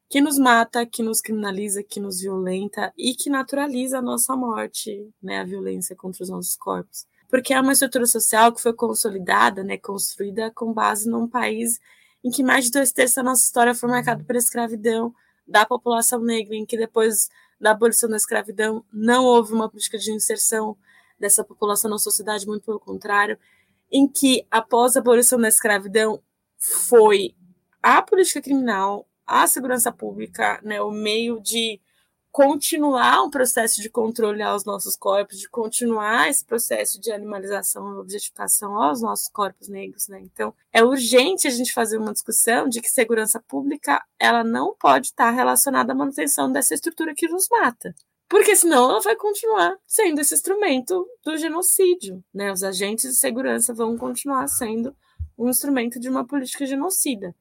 que 0.10 0.22
nos 0.22 0.38
mata, 0.38 0.86
que 0.86 1.04
nos 1.04 1.20
criminaliza, 1.20 1.84
que 1.84 2.00
nos 2.00 2.22
violenta 2.22 2.94
e 2.98 3.14
que 3.14 3.30
naturaliza 3.30 4.00
a 4.00 4.02
nossa 4.02 4.36
morte, 4.36 5.10
né, 5.22 5.40
a 5.40 5.44
violência 5.44 5.96
contra 5.96 6.24
os 6.24 6.30
nossos 6.30 6.56
corpos. 6.56 7.06
Porque 7.30 7.54
é 7.54 7.60
uma 7.60 7.74
estrutura 7.74 8.06
social 8.06 8.54
que 8.54 8.62
foi 8.62 8.74
consolidada, 8.74 9.64
né, 9.64 9.78
construída 9.78 10.50
com 10.52 10.72
base 10.72 11.10
num 11.10 11.28
país 11.28 11.80
em 12.28 12.30
que 12.30 12.44
mais 12.44 12.66
de 12.66 12.72
dois 12.72 12.92
terços 12.92 13.16
da 13.16 13.24
nossa 13.24 13.44
história 13.44 13.74
foi 13.74 13.90
marcado 13.90 14.26
pela 14.26 14.38
escravidão 14.38 15.14
da 15.48 15.66
população 15.66 16.20
negra, 16.20 16.56
em 16.56 16.66
que 16.66 16.78
depois 16.78 17.30
da 17.60 17.72
abolição 17.72 18.10
da 18.10 18.18
escravidão 18.18 18.84
não 18.92 19.24
houve 19.24 19.54
uma 19.54 19.70
política 19.70 19.98
de 19.98 20.12
inserção 20.12 20.78
dessa 21.18 21.42
população 21.42 21.90
na 21.90 21.98
sociedade, 21.98 22.46
muito 22.46 22.66
pelo 22.66 22.82
contrário, 22.82 23.40
em 23.90 24.06
que 24.06 24.46
após 24.52 24.98
a 24.98 25.00
abolição 25.00 25.40
da 25.40 25.48
escravidão 25.48 26.22
foi 26.58 27.34
a 27.82 28.02
política 28.02 28.42
criminal, 28.42 29.08
a 29.26 29.48
segurança 29.48 29.90
pública, 29.90 30.60
né, 30.62 30.82
o 30.82 30.92
meio 30.92 31.40
de 31.40 31.80
continuar 32.38 33.24
um 33.24 33.32
processo 33.32 33.82
de 33.82 33.90
controle 33.90 34.44
aos 34.44 34.64
nossos 34.64 34.96
corpos, 34.96 35.40
de 35.40 35.50
continuar 35.50 36.30
esse 36.30 36.46
processo 36.46 37.02
de 37.02 37.12
animalização 37.12 37.96
e 37.96 37.98
objetificação 37.98 38.80
aos 38.80 39.02
nossos 39.02 39.28
corpos 39.28 39.68
negros, 39.68 40.08
né? 40.08 40.20
Então, 40.22 40.54
é 40.72 40.84
urgente 40.84 41.48
a 41.48 41.50
gente 41.50 41.74
fazer 41.74 41.98
uma 41.98 42.14
discussão 42.14 42.70
de 42.70 42.80
que 42.80 42.90
segurança 42.90 43.44
pública, 43.48 44.06
ela 44.20 44.44
não 44.44 44.76
pode 44.80 45.08
estar 45.08 45.32
relacionada 45.32 45.94
à 45.94 45.96
manutenção 45.96 46.52
dessa 46.52 46.76
estrutura 46.76 47.16
que 47.16 47.28
nos 47.28 47.48
mata. 47.50 47.96
Porque 48.30 48.56
senão 48.56 48.88
ela 48.92 49.02
vai 49.02 49.16
continuar 49.16 49.76
sendo 49.88 50.22
esse 50.22 50.36
instrumento 50.36 51.08
do 51.26 51.38
genocídio, 51.38 52.24
né? 52.32 52.52
Os 52.52 52.62
agentes 52.62 53.10
de 53.10 53.16
segurança 53.16 53.74
vão 53.74 53.98
continuar 53.98 54.48
sendo 54.48 54.96
um 55.36 55.50
instrumento 55.50 56.00
de 56.00 56.08
uma 56.08 56.24
política 56.24 56.68
genocida. 56.68 57.34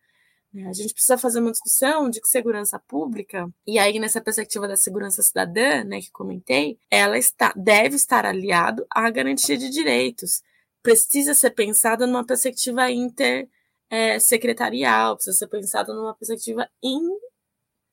A 0.64 0.72
gente 0.72 0.94
precisa 0.94 1.18
fazer 1.18 1.40
uma 1.40 1.50
discussão 1.50 2.08
de 2.08 2.20
segurança 2.24 2.78
pública, 2.78 3.52
e 3.66 3.78
aí 3.78 3.98
nessa 3.98 4.20
perspectiva 4.20 4.66
da 4.66 4.76
segurança 4.76 5.22
cidadã, 5.22 5.84
né, 5.84 6.00
que 6.00 6.10
comentei, 6.10 6.78
ela 6.90 7.18
está, 7.18 7.52
deve 7.56 7.96
estar 7.96 8.24
aliado 8.24 8.86
à 8.90 9.10
garantia 9.10 9.58
de 9.58 9.68
direitos. 9.68 10.42
Precisa 10.82 11.34
ser 11.34 11.50
pensada 11.50 12.06
numa 12.06 12.24
perspectiva 12.24 12.90
intersecretarial, 12.90 15.12
é, 15.12 15.16
precisa 15.16 15.36
ser 15.36 15.48
pensada 15.48 15.92
numa 15.92 16.14
perspectiva 16.14 16.66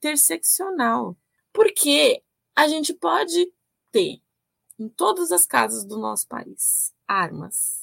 interseccional. 0.01 1.17
Porque 1.51 2.23
a 2.55 2.67
gente 2.67 2.93
pode 2.93 3.51
ter 3.91 4.21
em 4.79 4.89
todas 4.89 5.31
as 5.31 5.45
casas 5.45 5.85
do 5.85 5.97
nosso 5.97 6.27
país 6.27 6.93
armas, 7.07 7.82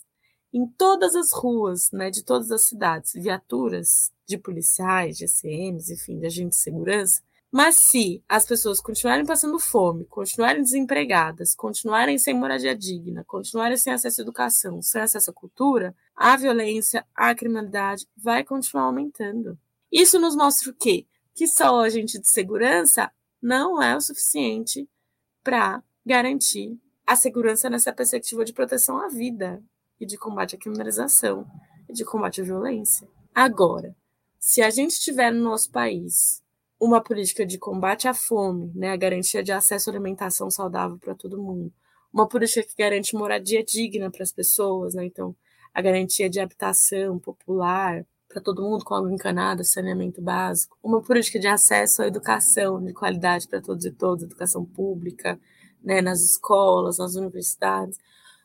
em 0.52 0.66
todas 0.66 1.14
as 1.14 1.33
ruas 1.33 1.90
né, 1.92 2.11
de 2.11 2.25
todas 2.25 2.50
as 2.50 2.64
cidades, 2.64 3.12
viaturas 3.12 4.11
de 4.26 4.37
policiais, 4.37 5.16
de 5.16 5.26
CMs, 5.26 5.90
enfim, 5.90 6.19
de 6.19 6.26
agentes 6.26 6.59
de 6.59 6.64
segurança. 6.64 7.23
Mas 7.52 7.76
se 7.76 8.23
as 8.28 8.47
pessoas 8.47 8.80
continuarem 8.80 9.26
passando 9.26 9.59
fome, 9.59 10.04
continuarem 10.04 10.62
desempregadas, 10.62 11.54
continuarem 11.54 12.16
sem 12.16 12.33
moradia 12.33 12.76
digna, 12.76 13.25
continuarem 13.25 13.76
sem 13.76 13.92
acesso 13.92 14.21
à 14.21 14.23
educação, 14.23 14.80
sem 14.80 15.02
acesso 15.02 15.30
à 15.30 15.35
cultura, 15.35 15.95
a 16.14 16.37
violência, 16.37 17.04
a 17.14 17.35
criminalidade 17.35 18.07
vai 18.16 18.45
continuar 18.45 18.85
aumentando. 18.85 19.59
Isso 19.90 20.21
nos 20.21 20.37
mostra 20.37 20.71
o 20.71 20.75
quê? 20.75 21.07
Que 21.35 21.49
só 21.49 21.76
o 21.76 21.80
agente 21.80 22.21
de 22.21 22.30
segurança 22.30 23.11
não 23.42 23.83
é 23.83 23.97
o 23.97 24.00
suficiente 24.00 24.88
para 25.42 25.83
garantir 26.07 26.78
a 27.04 27.16
segurança 27.16 27.69
nessa 27.69 27.92
perspectiva 27.92 28.45
de 28.45 28.52
proteção 28.52 28.99
à 28.99 29.09
vida 29.09 29.61
e 30.00 30.07
de 30.07 30.16
combate 30.16 30.57
à 30.57 30.59
criminalização 30.59 31.47
e 31.88 31.92
de 31.92 32.04
combate 32.04 32.40
à 32.40 32.45
violência. 32.45 33.07
Agora, 33.35 33.95
se 34.38 34.62
a 34.62 34.70
gente 34.70 34.98
tiver 34.98 35.31
no 35.31 35.42
nosso 35.42 35.70
país 35.70 36.42
uma 36.81 37.03
política 37.03 37.44
de 37.44 37.59
combate 37.59 38.09
à 38.09 38.14
fome, 38.14 38.72
né, 38.74 38.90
a 38.90 38.96
garantia 38.96 39.42
de 39.42 39.53
acesso 39.53 39.90
à 39.90 39.92
alimentação 39.92 40.51
saudável 40.51 40.98
para 40.98 41.14
todo 41.14 41.40
mundo, 41.40 41.70
uma 42.12 42.27
política 42.27 42.62
que 42.62 42.74
garante 42.77 43.14
moradia 43.14 43.62
digna 43.62 44.11
para 44.11 44.22
as 44.22 44.33
pessoas, 44.33 44.94
né, 44.94 45.05
então 45.05 45.37
a 45.74 45.83
garantia 45.83 46.29
de 46.29 46.40
habitação 46.40 47.18
popular 47.18 48.05
para 48.29 48.40
todo 48.40 48.62
mundo 48.62 48.85
com 48.85 48.94
água 48.94 49.12
encanada, 49.12 49.62
saneamento 49.62 50.22
básico, 50.22 50.79
uma 50.83 51.03
política 51.03 51.38
de 51.38 51.48
acesso 51.48 52.03
à 52.03 52.07
educação 52.07 52.83
de 52.83 52.92
qualidade 52.92 53.46
para 53.46 53.61
todos 53.61 53.85
e 53.85 53.90
todas, 53.90 54.22
educação 54.22 54.64
pública, 54.64 55.38
né, 55.83 56.01
nas 56.01 56.22
escolas, 56.22 56.98
nas 56.98 57.14
universidades, 57.14 57.98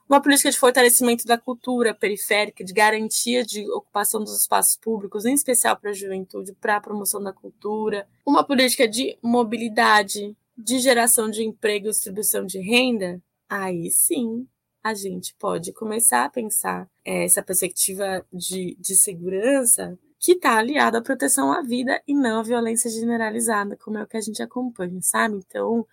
uma 0.07 0.21
política 0.21 0.51
de 0.51 0.57
fortalecimento 0.57 1.25
da 1.25 1.37
cultura 1.37 1.93
periférica, 1.93 2.63
de 2.63 2.73
garantia 2.73 3.43
de 3.43 3.69
ocupação 3.71 4.23
dos 4.23 4.39
espaços 4.39 4.77
públicos, 4.77 5.25
em 5.25 5.33
especial 5.33 5.75
para 5.77 5.89
a 5.89 5.93
juventude, 5.93 6.53
para 6.53 6.77
a 6.77 6.81
promoção 6.81 7.21
da 7.21 7.33
cultura, 7.33 8.07
uma 8.25 8.43
política 8.43 8.87
de 8.87 9.17
mobilidade, 9.21 10.35
de 10.57 10.79
geração 10.79 11.29
de 11.29 11.43
emprego 11.43 11.87
e 11.87 11.89
distribuição 11.89 12.45
de 12.45 12.59
renda, 12.59 13.21
aí 13.49 13.89
sim 13.89 14.47
a 14.83 14.93
gente 14.93 15.35
pode 15.39 15.73
começar 15.73 16.25
a 16.25 16.29
pensar 16.29 16.87
é, 17.03 17.25
essa 17.25 17.41
perspectiva 17.41 18.23
de, 18.31 18.77
de 18.79 18.95
segurança 18.95 19.97
que 20.19 20.33
está 20.33 20.57
aliada 20.57 20.99
à 20.99 21.01
proteção 21.01 21.51
à 21.51 21.61
vida 21.61 22.01
e 22.07 22.13
não 22.13 22.39
à 22.39 22.43
violência 22.43 22.89
generalizada, 22.89 23.75
como 23.77 23.97
é 23.97 24.03
o 24.03 24.07
que 24.07 24.17
a 24.17 24.21
gente 24.21 24.43
acompanha, 24.43 24.99
sabe? 25.01 25.37
Então, 25.37 25.85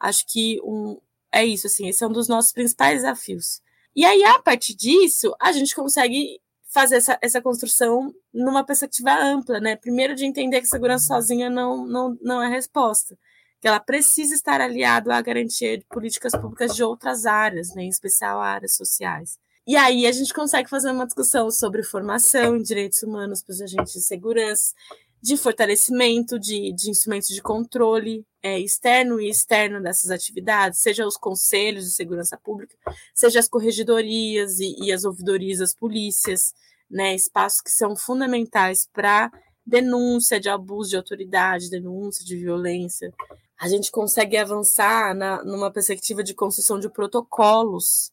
acho 0.00 0.26
que 0.26 0.60
um, 0.62 1.00
é 1.32 1.44
isso, 1.44 1.66
assim, 1.66 1.88
esse 1.88 2.02
é 2.02 2.06
um 2.06 2.12
dos 2.12 2.28
nossos 2.28 2.52
principais 2.52 3.02
desafios. 3.02 3.60
E 3.94 4.04
aí, 4.04 4.22
a 4.24 4.40
partir 4.40 4.74
disso, 4.74 5.34
a 5.40 5.52
gente 5.52 5.74
consegue 5.74 6.40
fazer 6.70 6.96
essa, 6.96 7.18
essa 7.20 7.42
construção 7.42 8.14
numa 8.32 8.64
perspectiva 8.64 9.12
ampla, 9.12 9.58
né? 9.60 9.76
Primeiro, 9.76 10.14
de 10.14 10.24
entender 10.24 10.60
que 10.60 10.68
segurança 10.68 11.06
sozinha 11.06 11.50
não, 11.50 11.84
não, 11.86 12.16
não 12.22 12.42
é 12.42 12.48
resposta, 12.48 13.18
que 13.60 13.66
ela 13.66 13.80
precisa 13.80 14.34
estar 14.34 14.60
aliada 14.60 15.14
à 15.14 15.20
garantia 15.20 15.76
de 15.76 15.84
políticas 15.84 16.32
públicas 16.32 16.74
de 16.74 16.82
outras 16.82 17.26
áreas, 17.26 17.74
né? 17.74 17.82
em 17.82 17.88
especial 17.88 18.40
áreas 18.40 18.74
sociais. 18.74 19.38
E 19.66 19.76
aí 19.76 20.06
a 20.06 20.12
gente 20.12 20.32
consegue 20.32 20.70
fazer 20.70 20.90
uma 20.90 21.06
discussão 21.06 21.50
sobre 21.50 21.82
formação 21.82 22.56
em 22.56 22.62
direitos 22.62 23.02
humanos 23.02 23.42
para 23.42 23.52
os 23.52 23.60
agentes 23.60 23.92
de 23.92 24.00
segurança, 24.00 24.72
de 25.22 25.36
fortalecimento 25.36 26.38
de, 26.38 26.72
de 26.72 26.90
instrumentos 26.90 27.28
de 27.28 27.42
controle 27.42 28.24
é, 28.42 28.58
externo 28.58 29.20
e 29.20 29.28
externo 29.28 29.82
dessas 29.82 30.10
atividades, 30.10 30.80
seja 30.80 31.06
os 31.06 31.16
conselhos 31.16 31.84
de 31.84 31.92
segurança 31.92 32.38
pública, 32.38 32.74
seja 33.14 33.38
as 33.38 33.48
corregedorias 33.48 34.58
e, 34.60 34.76
e 34.82 34.92
as 34.92 35.04
ouvidorias 35.04 35.58
das 35.58 35.74
polícias, 35.74 36.54
né, 36.90 37.14
espaços 37.14 37.60
que 37.60 37.70
são 37.70 37.94
fundamentais 37.94 38.88
para 38.92 39.30
denúncia 39.64 40.40
de 40.40 40.48
abuso 40.48 40.90
de 40.90 40.96
autoridade, 40.96 41.70
denúncia 41.70 42.24
de 42.24 42.36
violência. 42.36 43.12
A 43.60 43.68
gente 43.68 43.90
consegue 43.92 44.36
avançar 44.36 45.14
na, 45.14 45.44
numa 45.44 45.70
perspectiva 45.70 46.24
de 46.24 46.34
construção 46.34 46.80
de 46.80 46.88
protocolos 46.88 48.10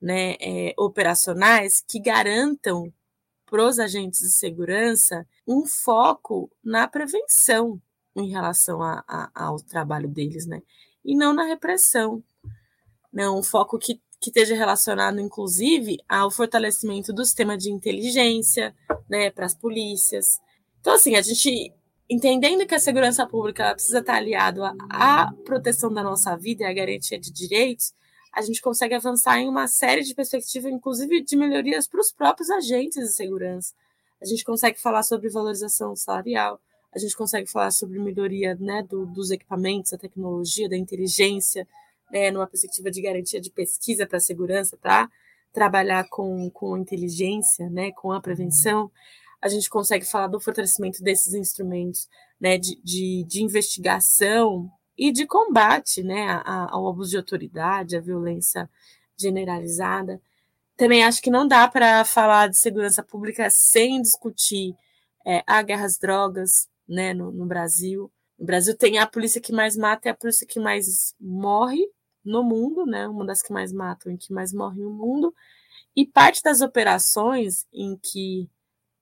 né, 0.00 0.34
é, 0.40 0.74
operacionais 0.76 1.82
que 1.86 2.00
garantam 2.00 2.92
para 3.50 3.66
os 3.66 3.78
agentes 3.78 4.20
de 4.20 4.30
segurança 4.30 5.26
um 5.46 5.66
foco 5.66 6.50
na 6.62 6.86
prevenção 6.86 7.80
em 8.16 8.30
relação 8.30 8.82
a, 8.82 9.04
a, 9.06 9.30
ao 9.34 9.56
trabalho 9.56 10.08
deles, 10.08 10.46
né? 10.46 10.62
E 11.04 11.16
não 11.16 11.32
na 11.32 11.44
repressão. 11.44 12.22
Não, 13.12 13.34
né? 13.34 13.40
um 13.40 13.42
foco 13.42 13.78
que, 13.78 14.00
que 14.20 14.30
esteja 14.30 14.54
relacionado, 14.54 15.20
inclusive, 15.20 15.98
ao 16.08 16.30
fortalecimento 16.30 17.12
do 17.12 17.24
sistema 17.24 17.58
de 17.58 17.70
inteligência, 17.70 18.74
né, 19.08 19.30
para 19.30 19.46
as 19.46 19.54
polícias. 19.54 20.40
Então, 20.80 20.94
assim, 20.94 21.16
a 21.16 21.22
gente 21.22 21.72
entendendo 22.08 22.66
que 22.66 22.74
a 22.74 22.78
segurança 22.78 23.26
pública 23.26 23.72
precisa 23.74 23.98
estar 23.98 24.14
aliado 24.16 24.62
à 24.64 25.32
proteção 25.44 25.92
da 25.92 26.02
nossa 26.02 26.36
vida 26.36 26.64
e 26.64 26.66
à 26.66 26.72
garantia 26.72 27.18
de 27.18 27.32
direitos, 27.32 27.92
a 28.32 28.42
gente 28.42 28.62
consegue 28.62 28.94
avançar 28.94 29.38
em 29.38 29.48
uma 29.48 29.66
série 29.66 30.02
de 30.02 30.14
perspectivas, 30.14 30.72
inclusive 30.72 31.22
de 31.22 31.36
melhorias 31.36 31.88
para 31.88 32.00
os 32.00 32.12
próprios 32.12 32.48
agentes 32.50 33.02
de 33.02 33.12
segurança. 33.12 33.74
A 34.20 34.24
gente 34.24 34.44
consegue 34.44 34.80
falar 34.80 35.02
sobre 35.02 35.28
valorização 35.28 35.96
salarial, 35.96 36.60
a 36.92 36.98
gente 36.98 37.16
consegue 37.16 37.50
falar 37.50 37.70
sobre 37.70 37.98
melhoria 37.98 38.54
né, 38.56 38.82
do, 38.82 39.06
dos 39.06 39.30
equipamentos, 39.30 39.92
da 39.92 39.98
tecnologia, 39.98 40.68
da 40.68 40.76
inteligência, 40.76 41.66
né, 42.10 42.30
numa 42.30 42.46
perspectiva 42.46 42.90
de 42.90 43.00
garantia 43.00 43.40
de 43.40 43.50
pesquisa 43.50 44.06
para 44.06 44.18
a 44.18 44.20
segurança, 44.20 44.76
para 44.76 45.08
trabalhar 45.52 46.08
com, 46.08 46.50
com 46.50 46.76
inteligência, 46.76 47.68
né, 47.70 47.90
com 47.92 48.12
a 48.12 48.20
prevenção. 48.20 48.90
A 49.40 49.48
gente 49.48 49.70
consegue 49.70 50.04
falar 50.04 50.26
do 50.26 50.40
fortalecimento 50.40 51.02
desses 51.02 51.32
instrumentos 51.34 52.08
né, 52.40 52.58
de, 52.58 52.80
de, 52.82 53.24
de 53.24 53.42
investigação 53.42 54.70
e 54.96 55.12
de 55.12 55.26
combate 55.26 56.02
né, 56.02 56.42
ao 56.44 56.88
abuso 56.88 57.10
de 57.10 57.16
autoridade, 57.16 57.96
à 57.96 58.00
violência 58.00 58.68
generalizada. 59.16 60.20
Também 60.76 61.04
acho 61.04 61.20
que 61.22 61.30
não 61.30 61.46
dá 61.46 61.68
para 61.68 62.04
falar 62.04 62.48
de 62.48 62.56
segurança 62.56 63.02
pública 63.02 63.50
sem 63.50 64.00
discutir 64.00 64.74
é, 65.26 65.42
a 65.46 65.62
guerra 65.62 65.86
às 65.86 65.98
drogas, 65.98 66.68
né, 66.88 67.12
no, 67.14 67.30
no 67.30 67.46
Brasil. 67.46 68.10
O 68.38 68.44
Brasil 68.44 68.76
tem 68.76 68.98
a 68.98 69.06
polícia 69.06 69.40
que 69.40 69.52
mais 69.52 69.76
mata 69.76 70.08
e 70.08 70.10
a 70.10 70.14
polícia 70.14 70.46
que 70.46 70.58
mais 70.58 71.14
morre 71.20 71.86
no 72.24 72.42
mundo, 72.42 72.86
né? 72.86 73.06
Uma 73.06 73.24
das 73.26 73.42
que 73.42 73.52
mais 73.52 73.72
matam 73.72 74.12
e 74.12 74.18
que 74.18 74.32
mais 74.32 74.52
morre 74.52 74.80
no 74.80 74.90
mundo. 74.90 75.34
E 75.94 76.06
parte 76.06 76.42
das 76.42 76.60
operações 76.60 77.66
em 77.72 77.96
que 77.96 78.48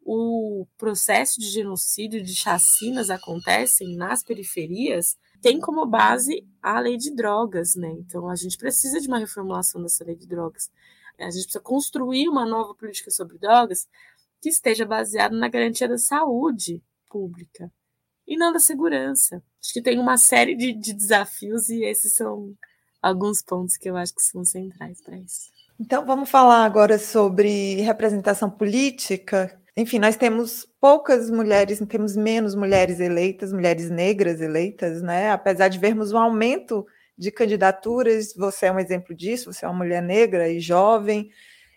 o 0.03 0.67
processo 0.77 1.39
de 1.39 1.47
genocídio, 1.49 2.23
de 2.23 2.35
chacinas 2.35 3.11
acontecem 3.11 3.95
nas 3.95 4.23
periferias, 4.23 5.17
tem 5.41 5.61
como 5.61 5.87
base 5.87 6.47
a 6.63 6.81
lei 6.81 6.97
de 6.97 7.15
drogas, 7.15 7.75
né? 7.77 7.91
Então 7.99 8.29
a 8.29 8.35
gente 8.35 8.57
precisa 8.57 9.01
de 9.01 9.09
uma 9.09 9.19
reformulação 9.19 9.83
dessa 9.83 10.05
lei 10.05 10.17
de 10.17 10.27
drogas. 10.27 10.71
A 11.19 11.31
gente 11.31 11.45
precisa 11.45 11.61
construir 11.61 12.29
uma 12.29 12.47
nova 12.47 12.75
política 12.75 13.11
sobre 13.11 13.39
drogas 13.39 13.89
que 14.41 14.49
esteja 14.49 14.85
baseada 14.85 15.37
na 15.37 15.49
garantia 15.49 15.89
da 15.89 15.99
saúde 15.99 16.83
pública 17.09 17.73
e 18.27 18.37
não 18.37 18.53
da 18.53 18.61
segurança. 18.61 19.43
Acho 19.61 19.73
que 19.73 19.83
tem 19.83 19.99
uma 19.99 20.17
série 20.17 20.55
de, 20.55 20.73
de 20.73 20.93
desafios 20.93 21.69
e 21.69 21.85
esses 21.85 22.15
são 22.15 22.55
alguns 23.03 23.43
pontos 23.43 23.77
que 23.77 23.89
eu 23.89 23.97
acho 23.97 24.15
que 24.15 24.23
são 24.23 24.45
centrais 24.45 25.01
para 25.03 25.17
isso. 25.17 25.51
Então, 25.81 26.05
vamos 26.05 26.29
falar 26.29 26.65
agora 26.65 26.99
sobre 26.99 27.77
representação 27.83 28.51
política. 28.51 29.58
Enfim, 29.81 30.01
nós 30.01 30.17
temos 30.17 30.67
poucas 30.81 31.31
mulheres, 31.31 31.81
temos 31.89 32.17
menos 32.17 32.57
mulheres 32.57 32.99
eleitas, 32.99 33.53
mulheres 33.53 33.89
negras 33.89 34.41
eleitas, 34.41 35.01
né? 35.01 35.31
Apesar 35.31 35.69
de 35.69 35.79
vermos 35.79 36.11
um 36.11 36.19
aumento 36.19 36.85
de 37.17 37.31
candidaturas, 37.31 38.35
você 38.35 38.67
é 38.67 38.73
um 38.73 38.81
exemplo 38.81 39.15
disso, 39.15 39.53
você 39.53 39.65
é 39.65 39.69
uma 39.69 39.79
mulher 39.79 40.03
negra 40.03 40.49
e 40.49 40.59
jovem. 40.59 41.31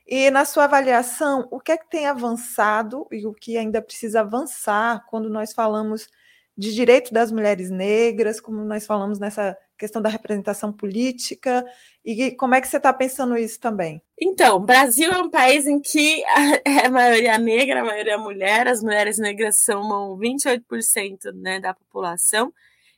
E 0.07 0.31
na 0.31 0.45
sua 0.45 0.63
avaliação, 0.63 1.47
o 1.51 1.59
que 1.59 1.73
é 1.73 1.77
que 1.77 1.91
tem 1.91 2.07
avançado 2.07 3.05
e 3.11 3.27
o 3.27 3.35
que 3.35 3.55
ainda 3.55 3.79
precisa 3.83 4.21
avançar 4.21 5.05
quando 5.07 5.29
nós 5.29 5.53
falamos 5.53 6.09
de 6.57 6.73
direito 6.73 7.13
das 7.13 7.31
mulheres 7.31 7.69
negras, 7.69 8.41
como 8.41 8.65
nós 8.65 8.83
falamos 8.83 9.19
nessa 9.19 9.55
questão 9.77 10.01
da 10.01 10.09
representação 10.09 10.73
política, 10.73 11.63
e 12.03 12.31
como 12.31 12.55
é 12.55 12.61
que 12.61 12.67
você 12.67 12.77
está 12.77 12.91
pensando 12.91 13.37
isso 13.37 13.59
também? 13.59 14.01
Então, 14.19 14.59
Brasil 14.59 15.11
é 15.11 15.21
um 15.21 15.29
país 15.29 15.67
em 15.67 15.79
que 15.79 16.23
é 16.65 16.85
a 16.85 16.89
maioria 16.89 17.37
negra, 17.37 17.81
a 17.81 17.85
maioria 17.85 18.17
mulher, 18.17 18.67
as 18.67 18.81
mulheres 18.81 19.17
negras 19.17 19.57
são 19.57 20.17
28% 20.17 21.31
né, 21.33 21.59
da 21.59 21.73
população, 21.73 22.51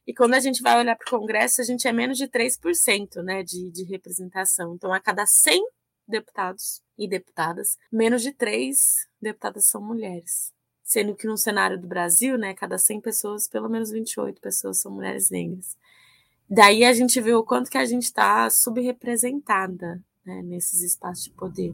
e 0.05 0.13
quando 0.13 0.33
a 0.33 0.39
gente 0.39 0.61
vai 0.61 0.77
olhar 0.77 0.97
para 0.97 1.07
o 1.07 1.19
Congresso, 1.19 1.61
a 1.61 1.63
gente 1.63 1.87
é 1.87 1.91
menos 1.91 2.17
de 2.17 2.27
3% 2.27 3.23
né, 3.23 3.41
de, 3.41 3.71
de 3.71 3.83
representação. 3.85 4.75
Então, 4.75 4.93
a 4.93 4.99
cada 4.99 5.25
100 5.25 5.65
deputados 6.07 6.81
e 6.97 7.07
deputadas, 7.07 7.77
menos 7.91 8.21
de 8.21 8.33
3 8.33 9.07
deputadas 9.21 9.67
são 9.67 9.81
mulheres. 9.81 10.51
Sendo 10.83 11.15
que 11.15 11.25
no 11.25 11.37
cenário 11.37 11.79
do 11.79 11.87
Brasil, 11.87 12.37
né, 12.37 12.53
cada 12.53 12.77
100 12.77 12.99
pessoas, 12.99 13.47
pelo 13.47 13.69
menos 13.69 13.91
28 13.91 14.41
pessoas 14.41 14.79
são 14.79 14.91
mulheres 14.91 15.29
negras. 15.29 15.77
Daí 16.55 16.85
a 16.85 16.93
gente 16.93 17.19
vê 17.19 17.33
o 17.33 17.43
quanto 17.43 17.71
que 17.71 17.79
a 17.79 17.85
gente 17.85 18.03
está 18.03 18.47
subrepresentada 18.47 19.99
né, 20.23 20.43
nesses 20.43 20.83
espaços 20.83 21.23
de 21.23 21.31
poder. 21.31 21.73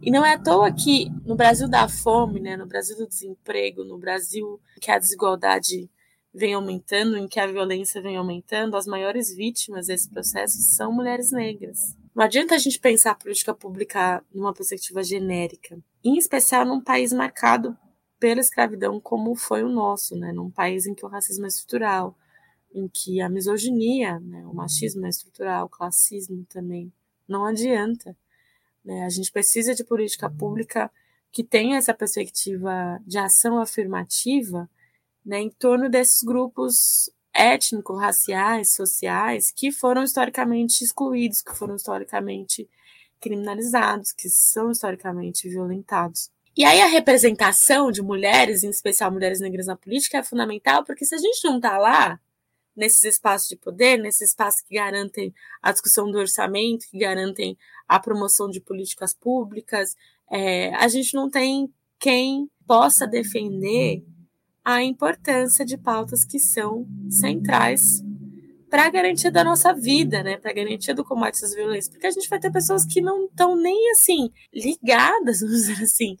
E 0.00 0.10
não 0.10 0.24
é 0.24 0.32
à 0.32 0.38
toa 0.38 0.72
que 0.72 1.10
no 1.26 1.36
Brasil 1.36 1.68
da 1.68 1.86
fome, 1.86 2.40
né, 2.40 2.56
no 2.56 2.64
Brasil 2.64 2.96
do 2.96 3.06
desemprego, 3.06 3.84
no 3.84 3.98
Brasil 3.98 4.58
que 4.80 4.90
a 4.90 4.98
desigualdade 4.98 5.90
vem 6.32 6.54
aumentando, 6.54 7.18
em 7.18 7.28
que 7.28 7.38
a 7.38 7.46
violência 7.46 8.00
vem 8.00 8.16
aumentando, 8.16 8.74
as 8.74 8.86
maiores 8.86 9.34
vítimas 9.34 9.88
desse 9.88 10.08
processo 10.08 10.62
são 10.62 10.90
mulheres 10.90 11.30
negras. 11.30 11.94
Não 12.14 12.24
adianta 12.24 12.54
a 12.54 12.58
gente 12.58 12.80
pensar 12.80 13.10
a 13.10 13.16
política 13.16 13.52
pública 13.52 14.24
numa 14.34 14.54
perspectiva 14.54 15.02
genérica, 15.02 15.78
em 16.02 16.16
especial 16.16 16.64
num 16.64 16.80
país 16.80 17.12
marcado 17.12 17.76
pela 18.18 18.40
escravidão 18.40 18.98
como 18.98 19.34
foi 19.34 19.62
o 19.62 19.68
nosso, 19.68 20.16
né, 20.16 20.32
num 20.32 20.50
país 20.50 20.86
em 20.86 20.94
que 20.94 21.04
o 21.04 21.08
racismo 21.08 21.44
é 21.44 21.48
estrutural, 21.48 22.16
em 22.76 22.86
que 22.88 23.22
a 23.22 23.28
misoginia, 23.28 24.20
né, 24.20 24.46
o 24.46 24.54
machismo 24.54 25.06
é 25.06 25.08
estrutural, 25.08 25.64
o 25.64 25.68
classismo 25.70 26.44
também, 26.46 26.92
não 27.26 27.46
adianta. 27.46 28.14
Né? 28.84 29.04
A 29.04 29.08
gente 29.08 29.32
precisa 29.32 29.74
de 29.74 29.82
política 29.82 30.28
pública 30.28 30.90
que 31.32 31.42
tenha 31.42 31.78
essa 31.78 31.94
perspectiva 31.94 33.00
de 33.06 33.16
ação 33.18 33.58
afirmativa 33.58 34.68
né, 35.24 35.40
em 35.40 35.50
torno 35.50 35.88
desses 35.88 36.22
grupos 36.22 37.10
étnicos, 37.34 37.98
raciais, 37.98 38.74
sociais, 38.74 39.50
que 39.50 39.72
foram 39.72 40.04
historicamente 40.04 40.84
excluídos, 40.84 41.42
que 41.42 41.54
foram 41.54 41.76
historicamente 41.76 42.68
criminalizados, 43.20 44.12
que 44.12 44.28
são 44.28 44.70
historicamente 44.70 45.48
violentados. 45.48 46.30
E 46.54 46.64
aí 46.64 46.80
a 46.80 46.86
representação 46.86 47.90
de 47.90 48.02
mulheres, 48.02 48.62
em 48.62 48.70
especial 48.70 49.10
mulheres 49.10 49.40
negras 49.40 49.66
na 49.66 49.76
política, 49.76 50.18
é 50.18 50.22
fundamental, 50.22 50.84
porque 50.84 51.04
se 51.04 51.14
a 51.14 51.18
gente 51.18 51.44
não 51.44 51.56
está 51.56 51.76
lá, 51.76 52.20
nesses 52.76 53.02
espaços 53.04 53.48
de 53.48 53.56
poder, 53.56 53.96
nesses 53.98 54.30
espaços 54.30 54.60
que 54.60 54.74
garantem 54.74 55.32
a 55.62 55.72
discussão 55.72 56.10
do 56.10 56.18
orçamento, 56.18 56.86
que 56.90 56.98
garantem 56.98 57.56
a 57.88 57.98
promoção 57.98 58.48
de 58.48 58.60
políticas 58.60 59.14
públicas, 59.14 59.96
é, 60.30 60.74
a 60.74 60.86
gente 60.88 61.14
não 61.14 61.30
tem 61.30 61.72
quem 61.98 62.50
possa 62.66 63.06
defender 63.06 64.04
a 64.64 64.82
importância 64.82 65.64
de 65.64 65.78
pautas 65.78 66.24
que 66.24 66.38
são 66.38 66.86
centrais 67.08 68.02
para 68.68 68.86
a 68.86 68.90
garantia 68.90 69.30
da 69.30 69.44
nossa 69.44 69.72
vida, 69.72 70.22
né, 70.22 70.36
para 70.36 70.50
a 70.50 70.54
garantia 70.54 70.94
do 70.94 71.04
combate 71.04 71.44
às 71.44 71.54
violências, 71.54 71.88
porque 71.88 72.06
a 72.06 72.10
gente 72.10 72.28
vai 72.28 72.40
ter 72.40 72.50
pessoas 72.50 72.84
que 72.84 73.00
não 73.00 73.26
estão 73.26 73.56
nem 73.56 73.90
assim 73.92 74.30
ligadas, 74.52 75.38
vamos 75.40 75.56
dizer 75.56 75.84
assim, 75.84 76.16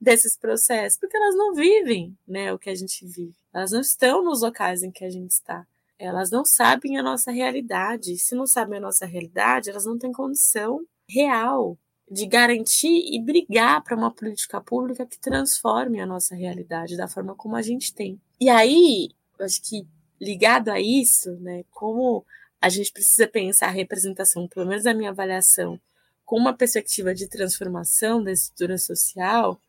desses 0.00 0.36
processos, 0.36 0.98
porque 0.98 1.16
elas 1.16 1.36
não 1.36 1.54
vivem, 1.54 2.16
né, 2.26 2.52
o 2.52 2.58
que 2.58 2.70
a 2.70 2.74
gente 2.74 3.06
vive. 3.06 3.36
Elas 3.52 3.72
não 3.72 3.80
estão 3.80 4.24
nos 4.24 4.40
locais 4.40 4.82
em 4.82 4.90
que 4.90 5.04
a 5.04 5.10
gente 5.10 5.32
está. 5.32 5.66
Elas 6.00 6.30
não 6.30 6.46
sabem 6.46 6.96
a 6.96 7.02
nossa 7.02 7.30
realidade. 7.30 8.16
Se 8.16 8.34
não 8.34 8.46
sabem 8.46 8.78
a 8.78 8.80
nossa 8.80 9.04
realidade, 9.04 9.68
elas 9.68 9.84
não 9.84 9.98
têm 9.98 10.10
condição 10.10 10.80
real 11.06 11.76
de 12.10 12.24
garantir 12.24 13.14
e 13.14 13.22
brigar 13.22 13.84
para 13.84 13.94
uma 13.94 14.10
política 14.10 14.62
pública 14.62 15.04
que 15.04 15.20
transforme 15.20 16.00
a 16.00 16.06
nossa 16.06 16.34
realidade 16.34 16.96
da 16.96 17.06
forma 17.06 17.34
como 17.34 17.54
a 17.54 17.60
gente 17.60 17.94
tem. 17.94 18.18
E 18.40 18.48
aí, 18.48 19.10
acho 19.38 19.60
que 19.62 19.86
ligado 20.18 20.70
a 20.70 20.80
isso, 20.80 21.32
né, 21.32 21.64
como 21.70 22.24
a 22.58 22.70
gente 22.70 22.90
precisa 22.90 23.28
pensar 23.28 23.66
a 23.66 23.70
representação, 23.70 24.48
pelo 24.48 24.66
menos 24.66 24.86
a 24.86 24.94
minha 24.94 25.10
avaliação, 25.10 25.78
com 26.24 26.36
uma 26.36 26.54
perspectiva 26.54 27.14
de 27.14 27.28
transformação 27.28 28.24
da 28.24 28.32
estrutura 28.32 28.78
social, 28.78 29.60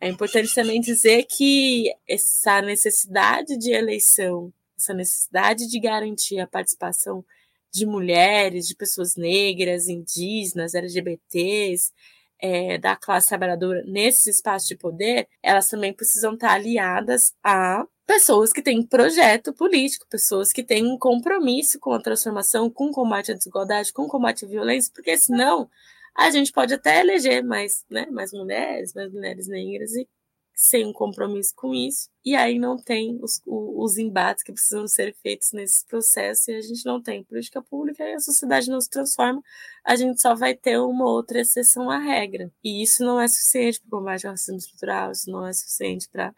é 0.00 0.08
importante 0.08 0.54
também 0.54 0.80
dizer 0.80 1.24
que 1.24 1.92
essa 2.08 2.62
necessidade 2.62 3.56
de 3.58 3.72
eleição 3.72 4.52
essa 4.78 4.94
necessidade 4.94 5.68
de 5.68 5.80
garantir 5.80 6.38
a 6.40 6.46
participação 6.46 7.24
de 7.72 7.86
mulheres, 7.86 8.66
de 8.66 8.76
pessoas 8.76 9.16
negras, 9.16 9.88
indígenas, 9.88 10.74
LGBTs, 10.74 11.92
é, 12.40 12.78
da 12.78 12.94
classe 12.94 13.28
trabalhadora 13.28 13.82
nesse 13.86 14.30
espaço 14.30 14.68
de 14.68 14.76
poder, 14.76 15.28
elas 15.42 15.66
também 15.66 15.92
precisam 15.92 16.34
estar 16.34 16.52
aliadas 16.52 17.32
a 17.42 17.86
pessoas 18.06 18.52
que 18.52 18.62
têm 18.62 18.86
projeto 18.86 19.52
político, 19.52 20.06
pessoas 20.08 20.52
que 20.52 20.62
têm 20.62 20.86
um 20.86 20.98
compromisso 20.98 21.78
com 21.80 21.92
a 21.92 22.00
transformação, 22.00 22.70
com 22.70 22.86
o 22.88 22.92
combate 22.92 23.32
à 23.32 23.34
desigualdade, 23.34 23.92
com 23.92 24.02
o 24.02 24.08
combate 24.08 24.44
à 24.44 24.48
violência, 24.48 24.92
porque 24.94 25.16
senão 25.16 25.68
a 26.16 26.30
gente 26.30 26.52
pode 26.52 26.74
até 26.74 27.00
eleger 27.00 27.42
mais, 27.42 27.84
né, 27.90 28.06
mais 28.10 28.32
mulheres, 28.32 28.92
mais 28.94 29.12
mulheres 29.12 29.48
negras 29.48 29.92
e 29.94 30.06
sem 30.54 30.86
um 30.86 30.92
compromisso 30.92 31.52
com 31.56 31.74
isso, 31.74 32.08
e 32.24 32.36
aí 32.36 32.58
não 32.58 32.76
tem 32.76 33.18
os, 33.20 33.42
os 33.44 33.98
embates 33.98 34.44
que 34.44 34.52
precisam 34.52 34.86
ser 34.86 35.14
feitos 35.22 35.50
nesse 35.52 35.84
processo, 35.86 36.50
e 36.50 36.54
a 36.54 36.60
gente 36.60 36.84
não 36.86 37.02
tem 37.02 37.24
política 37.24 37.60
pública, 37.60 38.04
e 38.04 38.14
a 38.14 38.20
sociedade 38.20 38.70
não 38.70 38.80
se 38.80 38.88
transforma, 38.88 39.42
a 39.84 39.96
gente 39.96 40.20
só 40.20 40.34
vai 40.34 40.54
ter 40.54 40.78
uma 40.78 41.06
outra 41.10 41.40
exceção 41.40 41.90
à 41.90 41.98
regra. 41.98 42.52
E 42.62 42.82
isso 42.82 43.04
não 43.04 43.20
é 43.20 43.26
suficiente 43.26 43.80
para 43.80 43.88
o 43.88 43.98
combate 43.98 44.26
ao 44.26 44.32
racismo 44.32 44.58
estrutural, 44.58 45.10
isso 45.10 45.30
não 45.30 45.46
é 45.46 45.52
suficiente 45.52 46.08
para 46.08 46.32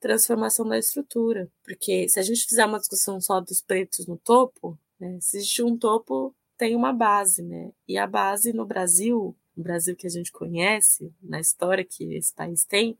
transformação 0.00 0.66
da 0.66 0.78
estrutura. 0.78 1.50
Porque 1.62 2.08
se 2.08 2.18
a 2.18 2.22
gente 2.22 2.46
fizer 2.46 2.64
uma 2.64 2.78
discussão 2.78 3.20
só 3.20 3.40
dos 3.40 3.60
pretos 3.60 4.06
no 4.06 4.16
topo, 4.16 4.78
né, 4.98 5.18
se 5.20 5.36
existe 5.36 5.62
um 5.62 5.76
topo, 5.76 6.34
tem 6.56 6.74
uma 6.74 6.92
base, 6.92 7.42
né? 7.42 7.70
E 7.86 7.96
a 7.96 8.06
base 8.06 8.52
no 8.52 8.66
Brasil, 8.66 9.36
no 9.56 9.62
Brasil 9.62 9.94
que 9.96 10.06
a 10.06 10.10
gente 10.10 10.32
conhece, 10.32 11.12
na 11.22 11.40
história 11.40 11.84
que 11.84 12.14
esse 12.14 12.34
país 12.34 12.64
tem, 12.64 12.98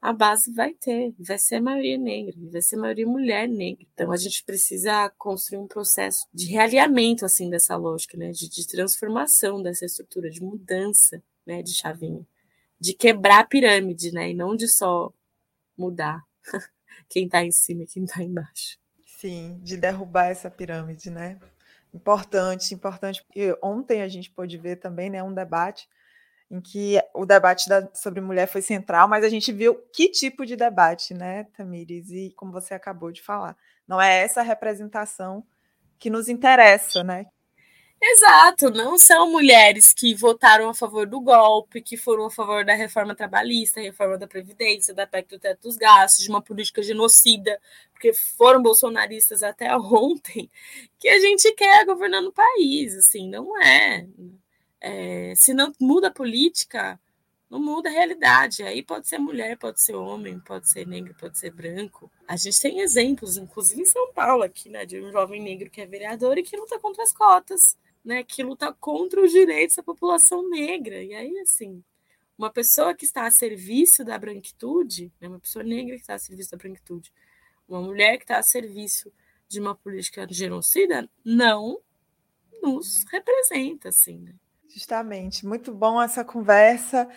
a 0.00 0.12
base 0.12 0.52
vai 0.52 0.74
ter, 0.74 1.14
vai 1.18 1.38
ser 1.38 1.56
a 1.56 1.62
maioria 1.62 1.98
negra, 1.98 2.34
vai 2.50 2.62
ser 2.62 2.76
a 2.76 2.80
maioria 2.80 3.06
mulher 3.06 3.48
negra. 3.48 3.84
Então 3.92 4.12
a 4.12 4.16
gente 4.16 4.44
precisa 4.44 5.10
construir 5.18 5.58
um 5.58 5.66
processo 5.66 6.26
de 6.32 6.46
realinhamento 6.46 7.24
assim 7.24 7.50
dessa 7.50 7.76
lógica, 7.76 8.16
né, 8.16 8.30
de, 8.30 8.48
de 8.48 8.66
transformação 8.66 9.62
dessa 9.62 9.84
estrutura, 9.84 10.30
de 10.30 10.42
mudança, 10.42 11.22
né, 11.46 11.62
de 11.62 11.74
chavinha, 11.74 12.26
de 12.78 12.92
quebrar 12.94 13.40
a 13.40 13.46
pirâmide, 13.46 14.12
né, 14.12 14.30
e 14.30 14.34
não 14.34 14.54
de 14.54 14.68
só 14.68 15.12
mudar 15.76 16.22
quem 17.08 17.26
está 17.26 17.42
em 17.44 17.50
cima 17.50 17.82
e 17.82 17.86
quem 17.86 18.04
está 18.04 18.22
embaixo. 18.22 18.78
Sim, 19.18 19.58
de 19.62 19.76
derrubar 19.76 20.26
essa 20.26 20.50
pirâmide, 20.50 21.10
né? 21.10 21.40
Importante, 21.92 22.74
importante. 22.74 23.24
E 23.34 23.56
ontem 23.62 24.02
a 24.02 24.08
gente 24.08 24.30
pôde 24.30 24.58
ver 24.58 24.76
também, 24.76 25.08
né, 25.08 25.22
um 25.22 25.32
debate 25.32 25.88
em 26.50 26.60
que 26.60 27.00
o 27.14 27.26
debate 27.26 27.68
da, 27.68 27.88
sobre 27.94 28.20
mulher 28.20 28.46
foi 28.46 28.62
central, 28.62 29.08
mas 29.08 29.24
a 29.24 29.28
gente 29.28 29.52
viu 29.52 29.74
que 29.92 30.08
tipo 30.08 30.46
de 30.46 30.56
debate, 30.56 31.12
né, 31.12 31.44
Tamires? 31.56 32.10
E 32.10 32.32
como 32.36 32.52
você 32.52 32.74
acabou 32.74 33.10
de 33.10 33.22
falar, 33.22 33.56
não 33.86 34.00
é 34.00 34.22
essa 34.22 34.42
representação 34.42 35.44
que 35.98 36.10
nos 36.10 36.28
interessa, 36.28 37.02
né? 37.02 37.26
Exato, 38.00 38.70
não 38.70 38.98
são 38.98 39.30
mulheres 39.30 39.92
que 39.92 40.14
votaram 40.14 40.68
a 40.68 40.74
favor 40.74 41.06
do 41.06 41.18
golpe, 41.18 41.80
que 41.80 41.96
foram 41.96 42.26
a 42.26 42.30
favor 42.30 42.62
da 42.64 42.74
reforma 42.74 43.14
trabalhista, 43.14 43.80
reforma 43.80 44.18
da 44.18 44.26
Previdência, 44.26 44.94
da 44.94 45.06
PEC 45.06 45.28
do 45.30 45.38
teto 45.38 45.62
dos 45.62 45.76
gastos, 45.76 46.22
de 46.22 46.28
uma 46.28 46.42
política 46.42 46.82
genocida, 46.82 47.58
porque 47.92 48.12
foram 48.12 48.62
bolsonaristas 48.62 49.42
até 49.42 49.74
ontem, 49.78 50.50
que 50.98 51.08
a 51.08 51.18
gente 51.20 51.50
quer 51.54 51.86
governando 51.86 52.26
o 52.28 52.32
país, 52.32 52.94
assim, 52.96 53.28
não 53.30 53.60
é. 53.62 54.06
É 54.86 55.34
se 55.34 55.54
não 55.54 55.72
muda 55.80 56.08
a 56.08 56.10
política, 56.10 56.98
não 57.50 57.60
muda 57.60 57.88
a 57.88 57.92
realidade. 57.92 58.62
Aí 58.62 58.82
pode 58.82 59.08
ser 59.08 59.18
mulher, 59.18 59.56
pode 59.56 59.80
ser 59.80 59.94
homem, 59.94 60.38
pode 60.40 60.68
ser 60.68 60.86
negro, 60.86 61.14
pode 61.18 61.38
ser 61.38 61.50
branco. 61.52 62.10
A 62.26 62.36
gente 62.36 62.60
tem 62.60 62.80
exemplos, 62.80 63.36
inclusive 63.36 63.82
em 63.82 63.86
São 63.86 64.12
Paulo, 64.12 64.42
aqui, 64.42 64.68
né, 64.68 64.84
de 64.86 65.00
um 65.00 65.10
jovem 65.12 65.42
negro 65.42 65.70
que 65.70 65.80
é 65.80 65.86
vereador 65.86 66.38
e 66.38 66.42
que 66.42 66.56
luta 66.56 66.78
contra 66.78 67.02
as 67.02 67.12
cotas 67.12 67.76
né, 68.06 68.22
que 68.22 68.40
luta 68.44 68.72
contra 68.72 69.20
os 69.20 69.32
direitos 69.32 69.74
da 69.74 69.82
população 69.82 70.48
negra. 70.48 71.02
E 71.02 71.12
aí, 71.12 71.36
assim, 71.40 71.82
uma 72.38 72.48
pessoa 72.48 72.94
que 72.94 73.04
está 73.04 73.26
a 73.26 73.30
serviço 73.32 74.04
da 74.04 74.16
branquitude, 74.16 75.12
né, 75.20 75.26
uma 75.26 75.40
pessoa 75.40 75.64
negra 75.64 75.96
que 75.96 76.02
está 76.02 76.14
a 76.14 76.18
serviço 76.18 76.52
da 76.52 76.56
branquitude, 76.56 77.12
uma 77.68 77.82
mulher 77.82 78.16
que 78.16 78.22
está 78.22 78.38
a 78.38 78.44
serviço 78.44 79.12
de 79.48 79.58
uma 79.58 79.74
política 79.74 80.24
genocida, 80.30 81.10
não 81.24 81.80
nos 82.62 83.04
representa, 83.10 83.88
assim, 83.88 84.18
né? 84.18 84.34
Justamente. 84.72 85.46
Muito 85.46 85.72
bom 85.72 86.00
essa 86.00 86.24
conversa, 86.24 87.08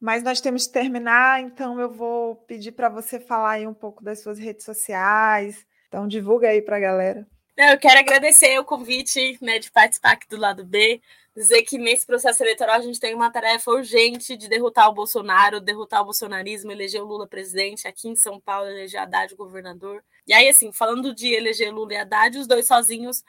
mas 0.00 0.22
nós 0.22 0.40
temos 0.40 0.66
que 0.66 0.72
terminar, 0.72 1.40
então 1.40 1.80
eu 1.80 1.90
vou 1.90 2.36
pedir 2.36 2.72
para 2.72 2.88
você 2.88 3.18
falar 3.18 3.52
aí 3.52 3.66
um 3.66 3.74
pouco 3.74 4.04
das 4.04 4.20
suas 4.20 4.38
redes 4.38 4.64
sociais. 4.64 5.66
Então, 5.88 6.06
divulga 6.06 6.48
aí 6.48 6.60
para 6.60 6.76
a 6.76 6.80
galera. 6.80 7.26
Eu 7.56 7.78
quero 7.78 7.98
agradecer 7.98 8.58
o 8.58 8.64
convite 8.64 9.38
né, 9.40 9.58
de 9.58 9.70
participar 9.70 10.12
aqui 10.12 10.28
do 10.28 10.36
lado 10.36 10.62
B, 10.62 11.00
dizer 11.34 11.62
que 11.62 11.78
nesse 11.78 12.04
processo 12.04 12.42
eleitoral 12.42 12.76
a 12.76 12.82
gente 12.82 13.00
tem 13.00 13.14
uma 13.14 13.30
tarefa 13.30 13.70
urgente 13.70 14.36
de 14.36 14.46
derrotar 14.46 14.90
o 14.90 14.92
Bolsonaro, 14.92 15.58
derrotar 15.58 16.02
o 16.02 16.04
bolsonarismo, 16.04 16.70
eleger 16.70 17.02
o 17.02 17.06
Lula 17.06 17.26
presidente, 17.26 17.88
aqui 17.88 18.08
em 18.08 18.16
São 18.16 18.38
Paulo 18.38 18.68
eleger 18.68 19.00
Haddad 19.00 19.34
governador. 19.34 20.04
E 20.26 20.34
aí, 20.34 20.48
assim, 20.48 20.70
falando 20.70 21.14
de 21.14 21.32
eleger 21.32 21.72
Lula 21.72 21.94
e 21.94 21.96
Haddad, 21.96 22.38
os 22.38 22.46
dois 22.46 22.66
sozinhos 22.66 23.24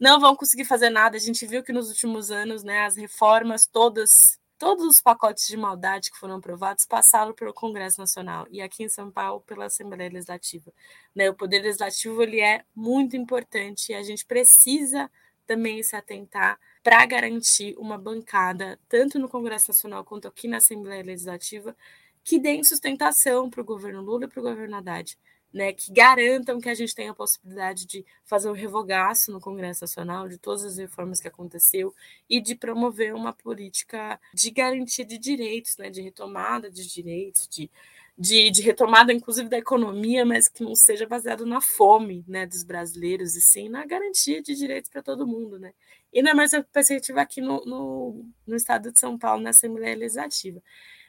não 0.00 0.18
vão 0.18 0.34
conseguir 0.34 0.64
fazer 0.64 0.90
nada. 0.90 1.16
A 1.16 1.20
gente 1.20 1.46
viu 1.46 1.62
que 1.62 1.72
nos 1.72 1.88
últimos 1.88 2.30
anos, 2.30 2.64
né, 2.64 2.80
as 2.84 2.96
reformas 2.96 3.66
todas 3.66 4.40
Todos 4.60 4.84
os 4.84 5.00
pacotes 5.00 5.48
de 5.48 5.56
maldade 5.56 6.10
que 6.10 6.18
foram 6.18 6.34
aprovados 6.34 6.84
passaram 6.84 7.32
pelo 7.32 7.50
Congresso 7.54 7.98
Nacional 7.98 8.46
e 8.50 8.60
aqui 8.60 8.84
em 8.84 8.90
São 8.90 9.10
Paulo 9.10 9.40
pela 9.40 9.64
Assembleia 9.64 10.10
Legislativa. 10.10 10.70
Né? 11.14 11.30
O 11.30 11.34
Poder 11.34 11.62
Legislativo 11.62 12.22
ele 12.22 12.42
é 12.42 12.62
muito 12.76 13.16
importante 13.16 13.90
e 13.90 13.94
a 13.94 14.02
gente 14.02 14.26
precisa 14.26 15.10
também 15.46 15.82
se 15.82 15.96
atentar 15.96 16.60
para 16.82 17.06
garantir 17.06 17.74
uma 17.78 17.96
bancada, 17.96 18.78
tanto 18.86 19.18
no 19.18 19.30
Congresso 19.30 19.70
Nacional 19.70 20.04
quanto 20.04 20.28
aqui 20.28 20.46
na 20.46 20.58
Assembleia 20.58 21.02
Legislativa, 21.02 21.74
que 22.22 22.38
deem 22.38 22.62
sustentação 22.62 23.48
para 23.48 23.62
o 23.62 23.64
governo 23.64 24.02
Lula 24.02 24.26
e 24.26 24.28
para 24.28 24.40
o 24.40 24.42
governo 24.42 24.76
Haddad 24.76 25.16
né, 25.52 25.72
que 25.72 25.92
garantam 25.92 26.60
que 26.60 26.68
a 26.68 26.74
gente 26.74 26.94
tenha 26.94 27.10
a 27.10 27.14
possibilidade 27.14 27.86
de 27.86 28.04
fazer 28.24 28.48
um 28.48 28.54
revogaço 28.54 29.32
no 29.32 29.40
Congresso 29.40 29.82
Nacional 29.82 30.28
de 30.28 30.38
todas 30.38 30.64
as 30.64 30.78
reformas 30.78 31.20
que 31.20 31.28
aconteceu 31.28 31.94
e 32.28 32.40
de 32.40 32.54
promover 32.54 33.14
uma 33.14 33.32
política 33.32 34.20
de 34.32 34.50
garantia 34.50 35.04
de 35.04 35.18
direitos, 35.18 35.76
né, 35.76 35.90
de 35.90 36.00
retomada 36.00 36.70
de 36.70 36.86
direitos, 36.86 37.48
de, 37.48 37.68
de, 38.16 38.50
de 38.50 38.62
retomada 38.62 39.12
inclusive 39.12 39.48
da 39.48 39.58
economia, 39.58 40.24
mas 40.24 40.48
que 40.48 40.62
não 40.62 40.76
seja 40.76 41.06
baseado 41.06 41.44
na 41.44 41.60
fome 41.60 42.24
né, 42.28 42.46
dos 42.46 42.62
brasileiros, 42.62 43.34
e 43.34 43.40
sim 43.40 43.68
na 43.68 43.84
garantia 43.84 44.40
de 44.40 44.54
direitos 44.54 44.88
para 44.88 45.02
todo 45.02 45.26
mundo. 45.26 45.58
Né? 45.58 45.72
E 46.12 46.22
na 46.22 46.32
nossa 46.32 46.62
perspectiva 46.62 47.20
aqui 47.20 47.40
no, 47.40 47.64
no, 47.64 48.24
no 48.46 48.56
estado 48.56 48.92
de 48.92 49.00
São 49.00 49.18
Paulo, 49.18 49.42
na 49.42 49.50
Assembleia 49.50 49.96
Legislativa. 49.96 50.62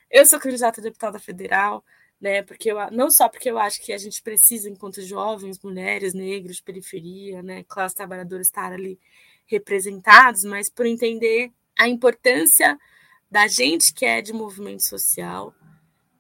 Eu 0.09 0.25
sou 0.25 0.39
candidata 0.39 0.81
a 0.81 0.83
deputada 0.83 1.19
federal, 1.19 1.85
né? 2.21 2.43
Porque 2.43 2.71
eu, 2.71 2.77
não 2.91 3.09
só 3.09 3.27
porque 3.27 3.49
eu 3.49 3.57
acho 3.57 3.81
que 3.81 3.91
a 3.91 3.97
gente 3.97 4.21
precisa, 4.21 4.69
enquanto 4.69 5.01
jovens, 5.01 5.59
mulheres, 5.63 6.13
negros, 6.13 6.61
periferia, 6.61 7.41
né, 7.41 7.63
classe 7.67 7.95
trabalhadora, 7.95 8.41
estar 8.41 8.71
ali 8.71 8.99
representados, 9.47 10.43
mas 10.45 10.69
por 10.69 10.85
entender 10.85 11.51
a 11.77 11.89
importância 11.89 12.77
da 13.29 13.47
gente 13.47 13.93
que 13.93 14.05
é 14.05 14.21
de 14.21 14.31
movimento 14.31 14.83
social 14.83 15.53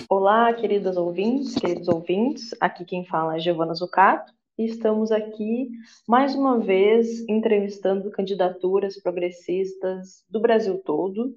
Olá, 0.08 0.52
queridas 0.54 0.96
ouvintes, 0.96 1.54
queridos 1.54 1.88
ouvintes. 1.88 2.54
Aqui 2.60 2.84
quem 2.84 3.04
fala 3.04 3.36
é 3.36 3.40
Giovana 3.40 3.74
Zucato 3.74 4.37
e 4.58 4.64
estamos 4.64 5.12
aqui 5.12 5.70
mais 6.06 6.34
uma 6.34 6.58
vez 6.58 7.20
entrevistando 7.28 8.10
candidaturas 8.10 9.00
progressistas 9.00 10.24
do 10.28 10.40
Brasil 10.40 10.82
todo. 10.84 11.32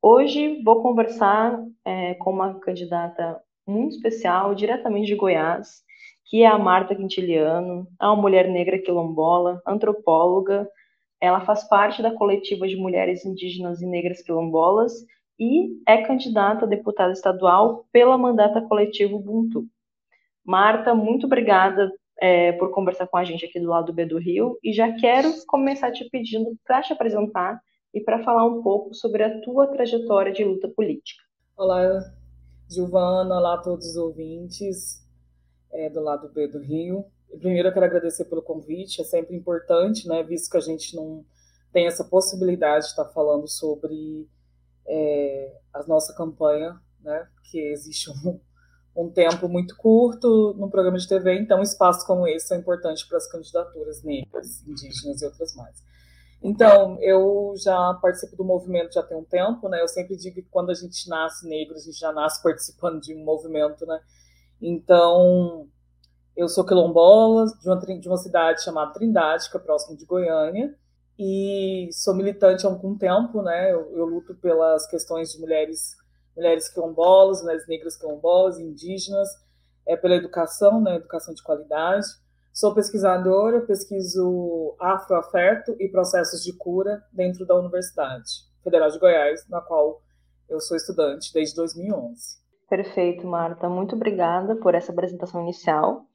Hoje 0.00 0.62
vou 0.64 0.80
conversar 0.80 1.62
é, 1.84 2.14
com 2.14 2.30
uma 2.30 2.58
candidata 2.60 3.38
muito 3.66 3.96
especial, 3.96 4.54
diretamente 4.54 5.08
de 5.08 5.14
Goiás, 5.14 5.82
que 6.24 6.44
é 6.44 6.46
a 6.46 6.58
Marta 6.58 6.96
Quintiliano, 6.96 7.86
é 8.00 8.06
uma 8.06 8.16
mulher 8.16 8.48
negra 8.48 8.78
quilombola, 8.78 9.60
antropóloga. 9.66 10.66
Ela 11.20 11.42
faz 11.42 11.68
parte 11.68 12.00
da 12.00 12.14
coletiva 12.14 12.66
de 12.66 12.76
mulheres 12.76 13.22
indígenas 13.26 13.82
e 13.82 13.86
negras 13.86 14.22
quilombolas 14.22 14.92
e 15.38 15.78
é 15.86 15.98
candidata 15.98 16.64
a 16.64 16.68
deputada 16.68 17.12
estadual 17.12 17.84
pela 17.92 18.16
mandata 18.16 18.62
coletiva 18.62 19.14
Ubuntu. 19.14 19.66
Marta, 20.44 20.94
muito 20.94 21.26
obrigada 21.26 21.92
é, 22.22 22.52
por 22.52 22.70
conversar 22.70 23.08
com 23.08 23.16
a 23.16 23.24
gente 23.24 23.44
aqui 23.44 23.58
do 23.58 23.68
lado 23.68 23.92
B 23.92 24.06
do 24.06 24.16
Rio 24.16 24.56
e 24.62 24.72
já 24.72 24.94
quero 24.94 25.28
começar 25.44 25.90
te 25.90 26.08
pedindo 26.08 26.56
para 26.64 26.80
te 26.80 26.92
apresentar 26.92 27.60
e 27.92 28.00
para 28.00 28.22
falar 28.22 28.46
um 28.46 28.62
pouco 28.62 28.94
sobre 28.94 29.24
a 29.24 29.40
tua 29.40 29.66
trajetória 29.66 30.32
de 30.32 30.44
luta 30.44 30.68
política. 30.68 31.20
Olá, 31.56 31.82
Giovana, 32.70 33.36
olá 33.36 33.54
a 33.54 33.58
todos 33.58 33.88
os 33.88 33.96
ouvintes 33.96 35.04
é, 35.72 35.90
do 35.90 36.00
lado 36.00 36.28
B 36.28 36.46
do 36.46 36.60
Rio. 36.60 37.04
Primeiro 37.40 37.68
eu 37.68 37.72
quero 37.72 37.86
agradecer 37.86 38.26
pelo 38.26 38.40
convite, 38.40 39.00
é 39.00 39.04
sempre 39.04 39.34
importante, 39.34 40.06
né, 40.06 40.22
visto 40.22 40.48
que 40.48 40.56
a 40.56 40.60
gente 40.60 40.94
não 40.94 41.24
tem 41.72 41.88
essa 41.88 42.04
possibilidade 42.04 42.84
de 42.84 42.90
estar 42.90 43.06
falando 43.06 43.48
sobre 43.48 44.28
é, 44.86 45.58
a 45.74 45.82
nossa 45.88 46.14
campanha 46.14 46.80
né? 47.02 47.26
Porque 47.34 47.58
existe 47.58 48.10
um, 48.10 48.40
um 48.96 49.10
tempo 49.10 49.48
muito 49.48 49.76
curto 49.76 50.54
no 50.58 50.70
programa 50.70 50.98
de 50.98 51.08
TV, 51.08 51.34
então 51.38 51.62
espaços 51.62 52.04
como 52.04 52.26
esse 52.26 52.48
são 52.48 52.58
importantes 52.58 53.04
para 53.04 53.16
as 53.16 53.26
candidaturas 53.26 54.02
negras, 54.02 54.62
indígenas 54.66 55.22
e 55.22 55.24
outras 55.24 55.54
mais. 55.54 55.82
Então, 56.42 56.98
eu 57.00 57.54
já 57.56 57.94
participo 57.94 58.36
do 58.36 58.44
movimento 58.44 58.94
já 58.94 59.02
tem 59.02 59.16
um 59.16 59.24
tempo, 59.24 59.68
né? 59.68 59.80
Eu 59.80 59.86
sempre 59.86 60.16
digo 60.16 60.34
que 60.34 60.48
quando 60.50 60.70
a 60.70 60.74
gente 60.74 61.08
nasce 61.08 61.48
negro, 61.48 61.76
a 61.76 61.78
gente 61.78 61.98
já 61.98 62.12
nasce 62.12 62.42
participando 62.42 63.00
de 63.00 63.14
um 63.14 63.24
movimento, 63.24 63.86
né? 63.86 64.00
Então, 64.60 65.68
eu 66.36 66.48
sou 66.48 66.64
quilombola 66.64 67.46
de 67.46 67.68
uma, 67.68 67.78
de 67.78 68.08
uma 68.08 68.16
cidade 68.16 68.62
chamada 68.62 68.92
Trindade, 68.92 69.48
que 69.50 69.56
é 69.56 69.60
próximo 69.60 69.96
de 69.96 70.04
Goiânia, 70.04 70.74
e 71.18 71.88
sou 71.92 72.14
militante 72.14 72.66
há 72.66 72.68
algum 72.68 72.98
tempo, 72.98 73.40
né? 73.42 73.72
Eu, 73.72 73.96
eu 73.96 74.04
luto 74.04 74.34
pelas 74.34 74.86
questões 74.88 75.30
de 75.30 75.40
mulheres 75.40 75.96
mulheres 76.36 76.68
quilombolas, 76.68 77.42
mulheres 77.42 77.66
negras 77.66 77.96
quilombolas, 77.96 78.58
indígenas, 78.58 79.28
é 79.86 79.96
pela 79.96 80.14
educação, 80.14 80.80
né, 80.80 80.96
educação 80.96 81.34
de 81.34 81.42
qualidade. 81.42 82.06
Sou 82.52 82.74
pesquisadora, 82.74 83.62
pesquiso 83.62 84.76
afroafeto 84.78 85.74
e 85.80 85.88
processos 85.88 86.42
de 86.42 86.52
cura 86.52 87.02
dentro 87.12 87.46
da 87.46 87.56
Universidade 87.56 88.30
Federal 88.62 88.90
de 88.90 88.98
Goiás, 88.98 89.48
na 89.48 89.60
qual 89.60 90.02
eu 90.48 90.60
sou 90.60 90.76
estudante 90.76 91.32
desde 91.32 91.56
2011. 91.56 92.42
Perfeito, 92.68 93.26
Marta. 93.26 93.68
Muito 93.68 93.96
obrigada 93.96 94.56
por 94.56 94.74
essa 94.74 94.92
apresentação 94.92 95.42
inicial. 95.42 96.06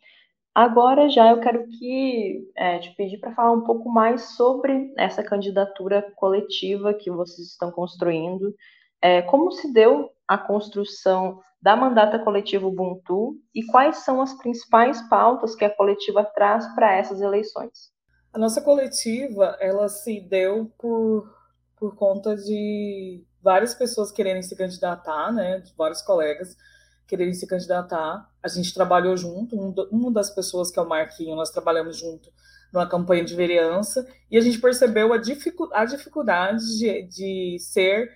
Agora 0.54 1.08
já 1.08 1.30
eu 1.30 1.40
quero 1.40 1.68
que 1.68 2.52
é, 2.56 2.80
te 2.80 2.96
pedir 2.96 3.20
para 3.20 3.34
falar 3.36 3.52
um 3.52 3.62
pouco 3.62 3.90
mais 3.90 4.36
sobre 4.36 4.92
essa 4.98 5.24
candidatura 5.24 6.02
coletiva 6.16 6.96
que 6.96 7.12
vocês 7.12 7.50
estão 7.50 7.72
construindo 7.72 8.56
é, 9.02 9.22
como 9.22 9.52
se 9.52 9.72
deu 9.72 10.10
a 10.28 10.38
construção 10.38 11.40
da 11.62 11.76
mandata 11.76 12.20
coletiva 12.20 12.68
Ubuntu 12.68 13.36
e 13.54 13.66
quais 13.66 13.98
são 13.98 14.22
as 14.22 14.34
principais 14.34 15.02
pautas 15.10 15.56
que 15.56 15.66
a 15.66 15.76
coletiva 15.76 16.24
traz 16.24 16.68
para 16.76 16.96
essas 16.96 17.22
eleições? 17.22 17.92
A 18.34 18.38
nossa 18.38 18.62
coletiva, 18.62 19.58
ela 19.60 19.90
se 19.90 20.22
deu 20.22 20.72
por, 20.78 21.34
por 21.76 21.96
conta 21.96 22.36
de 22.36 23.26
várias 23.42 23.74
pessoas 23.74 24.12
quererem 24.12 24.44
se 24.44 24.56
candidatar, 24.56 25.32
né, 25.32 25.60
de 25.60 25.74
vários 25.76 26.02
colegas 26.02 26.56
quererem 27.08 27.34
se 27.34 27.48
candidatar. 27.48 28.30
A 28.44 28.48
gente 28.48 28.74
trabalhou 28.74 29.16
junto, 29.16 29.56
um, 29.56 29.74
uma 29.92 30.12
das 30.12 30.30
pessoas 30.30 30.70
que 30.70 30.78
é 30.78 30.82
o 30.82 30.88
Marquinho, 30.88 31.36
nós 31.36 31.50
trabalhamos 31.50 31.98
junto 31.98 32.30
numa 32.72 32.88
campanha 32.88 33.24
de 33.24 33.34
vereança, 33.34 34.06
e 34.30 34.38
a 34.38 34.42
gente 34.42 34.60
percebeu 34.60 35.14
a, 35.14 35.18
dificu 35.18 35.70
a 35.72 35.86
dificuldade 35.86 36.78
de, 36.78 37.04
de 37.04 37.58
ser 37.60 38.12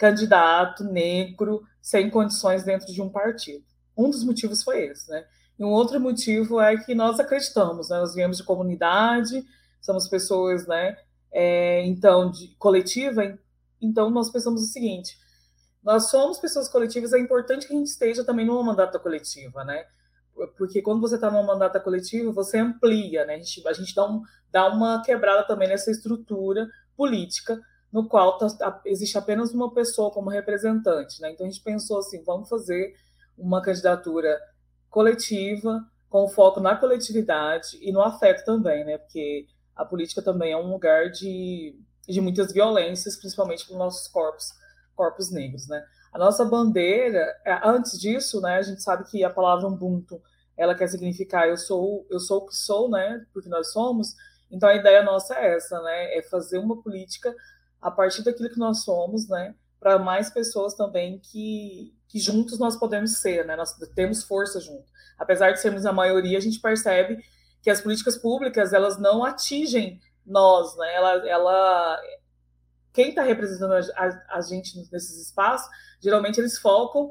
candidato 0.00 0.82
negro 0.82 1.62
sem 1.82 2.08
condições 2.08 2.64
dentro 2.64 2.90
de 2.90 3.02
um 3.02 3.10
partido. 3.10 3.62
Um 3.94 4.08
dos 4.08 4.24
motivos 4.24 4.62
foi 4.62 4.86
esse, 4.86 5.10
né? 5.10 5.26
E 5.58 5.62
um 5.62 5.68
outro 5.68 6.00
motivo 6.00 6.58
é 6.58 6.74
que 6.78 6.94
nós 6.94 7.20
acreditamos, 7.20 7.90
né? 7.90 7.98
Nós 7.98 8.14
viemos 8.14 8.38
de 8.38 8.44
comunidade, 8.44 9.44
somos 9.78 10.08
pessoas, 10.08 10.66
né? 10.66 10.96
É, 11.30 11.84
então, 11.84 12.30
de 12.30 12.48
coletiva, 12.58 13.38
então 13.80 14.08
nós 14.08 14.30
pensamos 14.30 14.62
o 14.62 14.66
seguinte: 14.66 15.18
nós 15.84 16.08
somos 16.08 16.38
pessoas 16.38 16.66
coletivas, 16.66 17.12
é 17.12 17.18
importante 17.18 17.66
que 17.66 17.74
a 17.74 17.76
gente 17.76 17.88
esteja 17.88 18.24
também 18.24 18.46
numa 18.46 18.62
mandata 18.62 18.98
coletiva, 18.98 19.64
né? 19.64 19.84
Porque 20.56 20.80
quando 20.80 21.02
você 21.02 21.16
está 21.16 21.30
numa 21.30 21.42
mandata 21.42 21.78
coletiva, 21.78 22.32
você 22.32 22.56
amplia, 22.56 23.26
né? 23.26 23.34
A 23.34 23.38
gente, 23.38 23.68
a 23.68 23.72
gente 23.74 23.94
dá, 23.94 24.08
um, 24.08 24.22
dá 24.50 24.66
uma 24.68 25.02
quebrada 25.02 25.46
também 25.46 25.68
nessa 25.68 25.90
estrutura 25.90 26.66
política 26.96 27.60
no 27.92 28.08
qual 28.08 28.38
tá, 28.38 28.48
tá, 28.50 28.80
existe 28.84 29.18
apenas 29.18 29.52
uma 29.52 29.72
pessoa 29.72 30.10
como 30.10 30.30
representante. 30.30 31.20
Né? 31.20 31.32
Então 31.32 31.46
a 31.46 31.50
gente 31.50 31.62
pensou 31.62 31.98
assim: 31.98 32.22
vamos 32.24 32.48
fazer 32.48 32.94
uma 33.36 33.62
candidatura 33.62 34.38
coletiva, 34.88 35.84
com 36.08 36.28
foco 36.28 36.60
na 36.60 36.76
coletividade 36.76 37.78
e 37.80 37.92
no 37.92 38.00
afeto 38.00 38.44
também, 38.44 38.84
né? 38.84 38.98
porque 38.98 39.46
a 39.74 39.84
política 39.84 40.20
também 40.20 40.52
é 40.52 40.56
um 40.56 40.70
lugar 40.70 41.10
de, 41.10 41.78
de 42.06 42.20
muitas 42.20 42.52
violências, 42.52 43.16
principalmente 43.16 43.64
para 43.64 43.72
os 43.72 43.78
nossos 43.78 44.08
corpos, 44.08 44.52
corpos 44.94 45.30
negros. 45.30 45.68
Né? 45.68 45.82
A 46.12 46.18
nossa 46.18 46.44
bandeira, 46.44 47.34
é, 47.46 47.60
antes 47.64 47.98
disso, 47.98 48.40
né, 48.40 48.56
a 48.56 48.62
gente 48.62 48.82
sabe 48.82 49.04
que 49.08 49.22
a 49.22 49.30
palavra 49.30 49.68
Ubuntu 49.68 50.20
ela 50.56 50.74
quer 50.74 50.88
significar 50.88 51.48
eu 51.48 51.56
sou 51.56 52.06
eu 52.10 52.20
sou 52.20 52.38
o 52.38 52.46
que 52.46 52.54
sou, 52.54 52.90
né? 52.90 53.24
Porque 53.32 53.48
nós 53.48 53.72
somos. 53.72 54.14
Então 54.50 54.68
a 54.68 54.74
ideia 54.74 55.02
nossa 55.02 55.34
é 55.34 55.56
essa, 55.56 55.80
né? 55.80 56.18
É 56.18 56.22
fazer 56.22 56.58
uma 56.58 56.82
política 56.82 57.34
a 57.80 57.90
partir 57.90 58.22
daquilo 58.22 58.50
que 58.50 58.58
nós 58.58 58.82
somos, 58.84 59.28
né, 59.28 59.54
para 59.78 59.98
mais 59.98 60.30
pessoas 60.30 60.74
também 60.74 61.18
que, 61.18 61.94
que 62.08 62.18
juntos 62.18 62.58
nós 62.58 62.76
podemos 62.76 63.18
ser, 63.18 63.44
né, 63.46 63.56
nós 63.56 63.72
temos 63.94 64.22
força 64.24 64.60
junto. 64.60 64.84
Apesar 65.18 65.52
de 65.52 65.60
sermos 65.60 65.86
a 65.86 65.92
maioria, 65.92 66.38
a 66.38 66.40
gente 66.40 66.60
percebe 66.60 67.22
que 67.62 67.70
as 67.70 67.80
políticas 67.80 68.16
públicas 68.16 68.72
elas 68.72 68.98
não 68.98 69.24
atingem 69.24 70.00
nós, 70.24 70.76
né, 70.76 70.94
ela, 70.94 71.28
ela 71.28 72.00
quem 72.92 73.10
está 73.10 73.22
representando 73.22 73.72
a, 73.72 74.36
a, 74.36 74.40
gente 74.40 74.76
nesses 74.92 75.26
espaços, 75.26 75.68
geralmente 76.00 76.38
eles 76.38 76.58
focam 76.58 77.08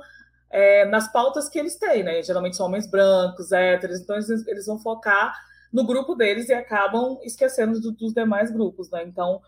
é, 0.49 0.86
nas 0.86 1.12
pautas 1.12 1.47
que 1.47 1.60
eles 1.60 1.77
têm, 1.77 2.03
né? 2.03 2.21
Geralmente 2.23 2.58
são 2.58 2.65
homens 2.65 2.88
brancos, 2.88 3.51
héteros, 3.51 3.99
então 3.99 4.15
eles, 4.15 4.47
eles 4.47 4.65
vão 4.65 4.79
focar 4.79 5.34
no 5.71 5.86
grupo 5.86 6.15
deles 6.15 6.49
e 6.49 6.53
acabam 6.53 7.19
esquecendo 7.23 7.79
do, 7.79 7.91
dos 7.91 8.13
demais 8.13 8.51
grupos, 8.51 8.89
né? 8.89 9.03
Então, 9.03 9.41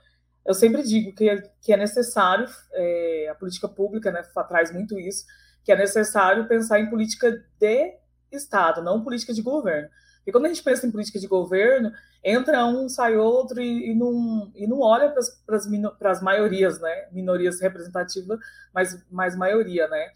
eu 0.45 0.54
sempre 0.54 0.84
digo 0.84 1.13
que, 1.13 1.30
é, 1.30 1.41
que 1.62 1.73
é 1.73 1.77
necessário, 1.77 2.47
é, 2.73 3.30
a 3.30 3.36
política 3.36 3.67
pública 3.67 4.12
né, 4.12 4.23
traz 4.47 4.71
muito 4.71 4.99
isso, 4.99 5.25
que 5.63 5.71
é 5.71 5.77
necessário 5.77 6.47
pensar 6.47 6.80
em 6.80 6.89
política 6.89 7.32
de 7.60 7.93
Estado, 8.32 8.82
não 8.82 9.04
política 9.04 9.34
de 9.34 9.41
governo. 9.41 9.89
E 10.25 10.32
quando 10.32 10.45
a 10.45 10.49
gente 10.49 10.63
pensa 10.63 10.86
em 10.86 10.91
política 10.91 11.19
de 11.19 11.27
governo, 11.27 11.91
entra 12.23 12.65
um, 12.65 12.88
sai 12.88 13.17
outro 13.17 13.62
e, 13.62 13.91
e, 13.91 13.95
não, 13.95 14.51
e 14.56 14.67
não 14.67 14.80
olha 14.80 15.13
para 15.45 16.12
as 16.12 16.21
maiorias, 16.21 16.80
né? 16.80 17.08
Minorias 17.12 17.60
representativas, 17.60 18.39
mas 18.73 19.04
mais 19.10 19.36
maioria, 19.36 19.88
né? 19.88 20.12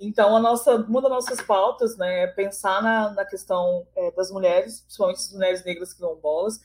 Então, 0.00 0.36
a 0.36 0.40
nossa, 0.40 0.76
uma 0.76 1.02
das 1.02 1.10
nossas 1.10 1.40
pautas 1.42 1.96
né, 1.96 2.22
é 2.22 2.26
pensar 2.28 2.80
na, 2.80 3.10
na 3.10 3.24
questão 3.24 3.84
é, 3.96 4.12
das 4.12 4.30
mulheres, 4.30 4.80
principalmente 4.82 5.18
as 5.18 5.32
mulheres 5.32 5.64
negras 5.64 5.92
quilombolas, 5.92 6.60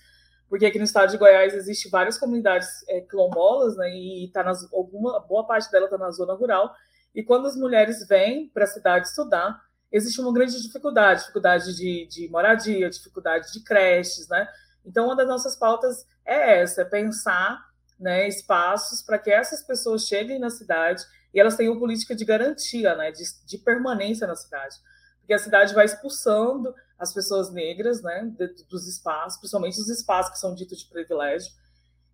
porque 0.49 0.65
aqui 0.65 0.77
no 0.77 0.83
estado 0.83 1.11
de 1.11 1.17
Goiás 1.17 1.53
existe 1.53 1.89
várias 1.89 2.17
comunidades 2.17 2.67
é, 2.87 3.01
quilombolas, 3.01 3.75
né, 3.77 3.89
e 3.89 4.29
tá 4.31 4.43
nas, 4.43 4.71
alguma 4.73 5.19
boa 5.19 5.45
parte 5.45 5.71
dela 5.71 5.85
está 5.85 5.97
na 5.97 6.11
zona 6.11 6.33
rural. 6.33 6.73
E 7.13 7.23
quando 7.23 7.47
as 7.47 7.55
mulheres 7.55 8.07
vêm 8.07 8.49
para 8.49 8.63
a 8.63 8.67
cidade 8.67 9.07
estudar, 9.07 9.61
existe 9.91 10.19
uma 10.19 10.33
grande 10.33 10.59
dificuldade, 10.61 11.21
dificuldade 11.21 11.75
de, 11.75 12.07
de 12.07 12.27
moradia, 12.29 12.89
dificuldade 12.89 13.51
de 13.53 13.63
creches, 13.63 14.27
né? 14.27 14.47
Então, 14.85 15.05
uma 15.05 15.15
das 15.15 15.27
nossas 15.27 15.55
pautas 15.55 16.05
é 16.25 16.61
essa, 16.61 16.81
é 16.81 16.85
pensar 16.85 17.63
né, 17.99 18.27
espaços 18.27 19.01
para 19.01 19.17
que 19.17 19.31
essas 19.31 19.63
pessoas 19.63 20.07
cheguem 20.07 20.39
na 20.39 20.49
cidade 20.49 21.03
e 21.33 21.39
elas 21.39 21.55
tenham 21.55 21.79
política 21.79 22.15
de 22.15 22.25
garantia, 22.25 22.95
né, 22.95 23.11
de, 23.11 23.23
de 23.45 23.57
permanência 23.59 24.27
na 24.27 24.35
cidade. 24.35 24.75
Porque 25.19 25.33
a 25.33 25.39
cidade 25.39 25.73
vai 25.73 25.85
expulsando 25.85 26.73
as 26.97 27.13
pessoas 27.13 27.51
negras, 27.51 28.01
né, 28.01 28.31
dos 28.69 28.87
espaços, 28.87 29.39
principalmente 29.39 29.79
os 29.79 29.89
espaços 29.89 30.31
que 30.33 30.39
são 30.39 30.55
ditos 30.55 30.79
de 30.79 30.89
privilégio. 30.89 31.51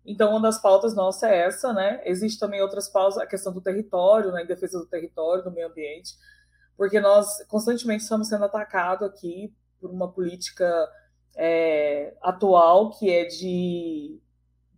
Então, 0.04 0.30
uma 0.30 0.40
das 0.40 0.60
pautas 0.60 0.94
nossa 0.94 1.28
é 1.28 1.46
essa, 1.46 1.72
né? 1.72 2.00
Existe 2.04 2.38
também 2.38 2.62
outras 2.62 2.88
pautas, 2.88 3.18
a 3.18 3.26
questão 3.26 3.52
do 3.52 3.60
território, 3.60 4.32
né, 4.32 4.42
em 4.42 4.46
defesa 4.46 4.78
do 4.78 4.86
território, 4.86 5.44
do 5.44 5.50
meio 5.50 5.68
ambiente, 5.68 6.14
porque 6.76 6.98
nós 6.98 7.44
constantemente 7.46 8.02
estamos 8.02 8.28
sendo 8.28 8.44
atacados 8.44 9.06
aqui 9.06 9.54
por 9.78 9.90
uma 9.90 10.10
política 10.10 10.88
é, 11.36 12.14
atual 12.22 12.90
que 12.90 13.10
é 13.10 13.24
de, 13.26 14.20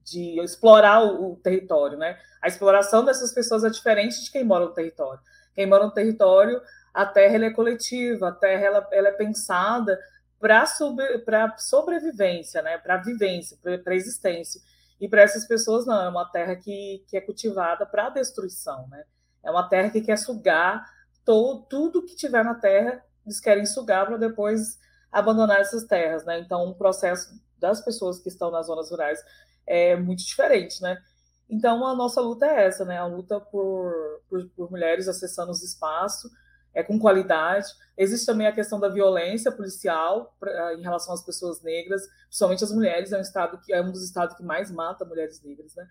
de 0.05 0.41
explorar 0.41 1.05
o, 1.05 1.33
o, 1.33 1.37
território, 1.37 1.97
né? 1.97 2.19
A 2.43 2.49
exploração 2.49 3.05
dessas 3.05 3.33
pessoas 3.33 3.65
é 3.65 3.71
diferente 3.71 4.23
de 4.23 4.31
quem 4.31 4.45
mora 4.45 4.67
no 4.67 4.75
território. 4.75 5.21
Quem 5.55 5.67
mora 5.67 5.87
no 5.87 5.93
território 5.93 6.61
a 6.93 7.07
terra 7.07 7.45
é 7.45 7.51
coletiva, 7.51 8.29
a 8.29 8.33
terra 8.33 8.65
ela, 8.65 8.89
ela 8.93 9.09
é 9.09 9.13
pensada 9.13 9.99
para 10.39 10.67
sobre, 10.67 11.07
sobrevivência, 11.59 12.61
né? 12.63 12.77
para 12.77 12.97
vivência, 12.99 13.57
para 13.83 13.95
existência. 13.95 14.61
E 15.01 15.09
para 15.09 15.23
essas 15.23 15.47
pessoas, 15.47 15.87
não, 15.87 16.03
é 16.03 16.09
uma 16.09 16.31
terra 16.31 16.57
que, 16.57 17.05
que 17.09 17.17
é 17.17 17.21
cultivada 17.21 17.87
para 17.87 18.11
destruição. 18.11 18.87
Né? 18.88 19.05
É 19.43 19.51
uma 19.51 19.69
terra 19.69 19.90
que 19.90 20.01
quer 20.01 20.17
sugar 20.17 20.85
todo, 21.25 21.65
tudo 21.67 22.05
que 22.05 22.15
tiver 22.15 22.45
na 22.45 22.55
terra, 22.55 23.03
eles 23.25 23.40
querem 23.40 23.65
sugar 23.65 24.07
para 24.07 24.17
depois 24.17 24.79
abandonar 25.11 25.61
essas 25.61 25.85
terras. 25.85 26.25
Né? 26.25 26.40
Então, 26.40 26.69
o 26.69 26.75
processo 26.75 27.40
das 27.59 27.81
pessoas 27.81 28.19
que 28.19 28.29
estão 28.29 28.51
nas 28.51 28.67
zonas 28.67 28.90
rurais 28.90 29.21
é 29.67 29.97
muito 29.97 30.25
diferente. 30.25 30.83
Né? 30.83 31.01
Então, 31.49 31.87
a 31.87 31.95
nossa 31.95 32.21
luta 32.21 32.47
é 32.47 32.67
essa, 32.67 32.85
né? 32.85 32.99
a 32.99 33.07
luta 33.07 33.40
por, 33.40 33.93
por, 34.29 34.49
por 34.57 34.71
mulheres 34.71 35.09
acessando 35.09 35.53
os 35.53 35.63
espaços, 35.63 36.31
é, 36.75 36.83
com 36.83 36.98
qualidade. 36.98 37.66
Existe 37.96 38.27
também 38.27 38.46
a 38.46 38.52
questão 38.52 38.81
da 38.81 38.88
violência 38.88 39.52
policial 39.52 40.35
pra, 40.38 40.75
em 40.75 40.83
relação 40.83 41.14
às 41.14 41.25
pessoas 41.25 41.62
negras, 41.62 42.02
principalmente 42.27 42.64
as 42.64 42.73
mulheres, 42.73 43.12
é 43.12 43.18
um 43.18 43.23
estado 43.23 43.58
que 43.58 43.73
é 43.73 43.81
um 43.81 43.92
dos 43.92 44.04
estados 44.04 44.37
que 44.37 44.42
mais 44.42 44.70
mata 44.70 45.04
mulheres 45.04 45.42
negras, 45.42 45.75
né? 45.75 45.87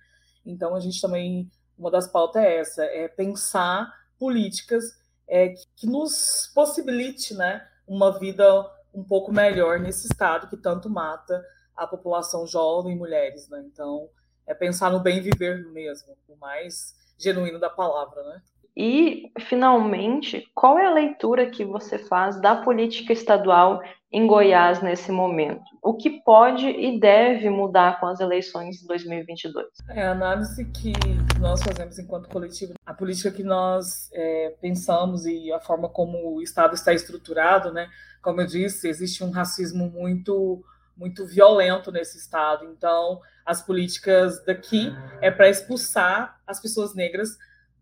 Então 0.45 0.75
a 0.75 0.79
gente 0.79 0.99
também 0.99 1.49
uma 1.81 1.89
das 1.89 2.07
pautas 2.07 2.43
é 2.43 2.57
essa, 2.57 2.83
é 2.83 3.07
pensar 3.07 3.91
políticas 4.19 4.83
é, 5.27 5.53
que 5.75 5.87
nos 5.87 6.51
possibilite 6.53 7.33
né, 7.33 7.67
uma 7.87 8.19
vida 8.19 8.45
um 8.93 9.03
pouco 9.03 9.31
melhor 9.31 9.79
nesse 9.79 10.05
estado 10.05 10.47
que 10.47 10.57
tanto 10.57 10.89
mata 10.89 11.43
a 11.75 11.87
população 11.87 12.45
jovem 12.45 12.93
e 12.93 12.95
mulheres. 12.97 13.49
Né? 13.49 13.63
Então, 13.65 14.09
é 14.45 14.53
pensar 14.53 14.91
no 14.91 14.99
bem 14.99 15.21
viver 15.21 15.65
mesmo, 15.71 16.15
o 16.27 16.35
mais 16.35 16.93
genuíno 17.17 17.59
da 17.59 17.69
palavra. 17.69 18.21
Né? 18.23 18.41
E, 18.75 19.31
finalmente, 19.49 20.45
qual 20.55 20.79
é 20.79 20.85
a 20.85 20.93
leitura 20.93 21.49
que 21.49 21.65
você 21.65 21.99
faz 21.99 22.39
da 22.39 22.55
política 22.55 23.11
estadual 23.11 23.81
em 24.11 24.25
Goiás 24.25 24.81
nesse 24.81 25.11
momento? 25.11 25.63
O 25.83 25.95
que 25.95 26.21
pode 26.23 26.65
e 26.67 26.99
deve 26.99 27.49
mudar 27.49 27.99
com 27.99 28.07
as 28.07 28.19
eleições 28.21 28.77
de 28.77 28.87
2022? 28.87 29.67
É 29.89 30.03
a 30.03 30.11
análise 30.11 30.63
que 30.71 30.93
nós 31.39 31.61
fazemos 31.61 31.99
enquanto 31.99 32.29
coletivo, 32.29 32.73
a 32.85 32.93
política 32.93 33.31
que 33.31 33.43
nós 33.43 34.09
é, 34.13 34.55
pensamos 34.61 35.25
e 35.25 35.51
a 35.51 35.59
forma 35.59 35.89
como 35.89 36.35
o 36.35 36.41
Estado 36.41 36.73
está 36.73 36.93
estruturado, 36.93 37.73
né? 37.73 37.89
Como 38.21 38.39
eu 38.39 38.47
disse, 38.47 38.87
existe 38.87 39.23
um 39.23 39.31
racismo 39.31 39.89
muito 39.89 40.63
muito 40.95 41.25
violento 41.25 41.91
nesse 41.91 42.17
estado. 42.19 42.65
Então, 42.65 43.19
as 43.43 43.61
políticas 43.61 44.43
daqui 44.45 44.93
é 45.19 45.31
para 45.31 45.49
expulsar 45.49 46.39
as 46.45 46.61
pessoas 46.61 46.93
negras 46.93 47.37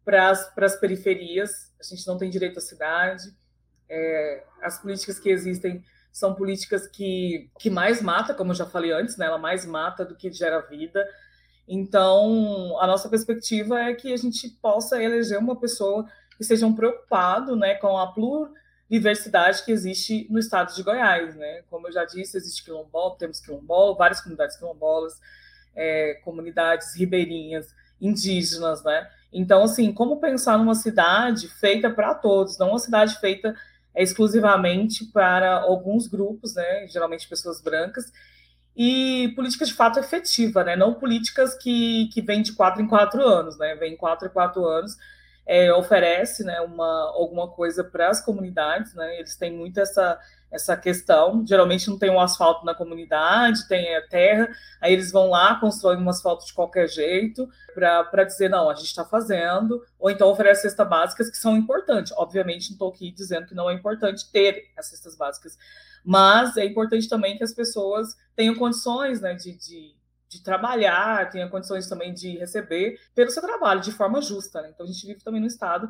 para 0.09 0.65
as 0.65 0.75
periferias, 0.79 1.71
a 1.79 1.83
gente 1.83 2.07
não 2.07 2.17
tem 2.17 2.29
direito 2.29 2.57
à 2.57 2.61
cidade. 2.61 3.23
É, 3.87 4.43
as 4.61 4.81
políticas 4.81 5.19
que 5.19 5.29
existem 5.29 5.83
são 6.11 6.33
políticas 6.33 6.87
que, 6.87 7.49
que 7.59 7.69
mais 7.69 8.01
mata, 8.01 8.33
como 8.33 8.51
eu 8.51 8.55
já 8.55 8.65
falei 8.65 8.91
antes, 8.91 9.17
né? 9.17 9.27
ela 9.27 9.37
mais 9.37 9.65
mata 9.65 10.03
do 10.03 10.15
que 10.15 10.31
gera 10.31 10.59
vida. 10.61 11.07
Então, 11.67 12.75
a 12.81 12.87
nossa 12.87 13.07
perspectiva 13.07 13.79
é 13.79 13.93
que 13.93 14.11
a 14.11 14.17
gente 14.17 14.49
possa 14.61 15.01
eleger 15.01 15.37
uma 15.37 15.55
pessoa 15.55 16.09
que 16.35 16.43
seja 16.43 16.65
um 16.65 16.73
preocupado 16.73 17.55
né, 17.55 17.75
com 17.75 17.95
a 17.95 18.11
pluriversidade 18.11 19.63
que 19.63 19.71
existe 19.71 20.25
no 20.31 20.39
estado 20.39 20.73
de 20.73 20.81
Goiás. 20.81 21.35
Né? 21.35 21.61
Como 21.69 21.87
eu 21.87 21.91
já 21.91 22.05
disse, 22.05 22.37
existe 22.37 22.63
quilombola, 22.63 23.17
temos 23.17 23.39
quilombola, 23.39 23.95
várias 23.95 24.21
comunidades 24.21 24.57
quilombolas, 24.57 25.19
é, 25.75 26.15
comunidades 26.23 26.95
ribeirinhas, 26.95 27.75
indígenas, 28.01 28.83
né? 28.83 29.07
Então, 29.31 29.63
assim, 29.63 29.91
como 29.93 30.19
pensar 30.19 30.57
numa 30.57 30.75
cidade 30.75 31.47
feita 31.47 31.89
para 31.89 32.15
todos, 32.15 32.57
não 32.57 32.69
uma 32.69 32.79
cidade 32.79 33.19
feita 33.19 33.55
exclusivamente 33.95 35.05
para 35.05 35.59
alguns 35.59 36.07
grupos, 36.07 36.55
né? 36.55 36.87
Geralmente 36.87 37.27
pessoas 37.27 37.61
brancas, 37.61 38.11
e 38.75 39.33
políticas 39.35 39.67
de 39.67 39.73
fato 39.73 39.99
efetiva, 39.99 40.63
né? 40.63 40.75
Não 40.75 40.93
políticas 40.93 41.55
que, 41.55 42.07
que 42.13 42.21
vêm 42.21 42.41
de 42.41 42.53
quatro 42.53 42.81
em 42.81 42.87
quatro 42.87 43.21
anos, 43.21 43.57
né? 43.57 43.75
Vem 43.75 43.97
quatro 43.97 44.27
em 44.27 44.31
quatro 44.31 44.65
anos, 44.65 44.95
é, 45.45 45.73
oferece, 45.73 46.43
né? 46.43 46.59
Uma 46.61 47.11
alguma 47.15 47.47
coisa 47.47 47.83
para 47.83 48.09
as 48.09 48.21
comunidades, 48.23 48.93
né? 48.93 49.17
Eles 49.19 49.35
têm 49.35 49.51
muito 49.51 49.79
essa 49.79 50.19
essa 50.51 50.75
questão. 50.75 51.45
Geralmente 51.45 51.89
não 51.89 51.97
tem 51.97 52.09
um 52.09 52.19
asfalto 52.19 52.65
na 52.65 52.73
comunidade, 52.73 53.67
tem 53.67 53.95
a 53.95 54.01
terra, 54.01 54.49
aí 54.81 54.93
eles 54.93 55.11
vão 55.11 55.29
lá, 55.29 55.55
constroem 55.59 55.99
um 55.99 56.09
asfalto 56.09 56.45
de 56.45 56.53
qualquer 56.53 56.87
jeito 56.87 57.47
para 57.73 58.23
dizer, 58.23 58.49
não, 58.49 58.69
a 58.69 58.75
gente 58.75 58.87
está 58.87 59.05
fazendo, 59.05 59.83
ou 59.97 60.09
então 60.09 60.27
oferece 60.29 60.63
cestas 60.63 60.89
básicas 60.89 61.29
que 61.29 61.37
são 61.37 61.55
importantes. 61.55 62.11
Obviamente, 62.13 62.69
não 62.69 62.73
estou 62.73 62.89
aqui 62.89 63.11
dizendo 63.11 63.47
que 63.47 63.55
não 63.55 63.69
é 63.69 63.73
importante 63.73 64.29
ter 64.31 64.71
as 64.77 64.87
cestas 64.87 65.15
básicas, 65.15 65.57
mas 66.03 66.57
é 66.57 66.65
importante 66.65 67.07
também 67.07 67.37
que 67.37 67.43
as 67.43 67.53
pessoas 67.53 68.15
tenham 68.35 68.55
condições 68.55 69.21
né, 69.21 69.33
de, 69.35 69.53
de, 69.53 69.93
de 70.29 70.43
trabalhar, 70.43 71.29
tenham 71.29 71.49
condições 71.49 71.89
também 71.89 72.13
de 72.13 72.37
receber 72.37 72.99
pelo 73.15 73.31
seu 73.31 73.41
trabalho, 73.41 73.81
de 73.81 73.91
forma 73.91 74.21
justa. 74.21 74.61
Né? 74.61 74.69
Então, 74.69 74.85
a 74.85 74.89
gente 74.89 75.05
vive 75.05 75.23
também 75.23 75.41
no 75.41 75.47
Estado 75.47 75.89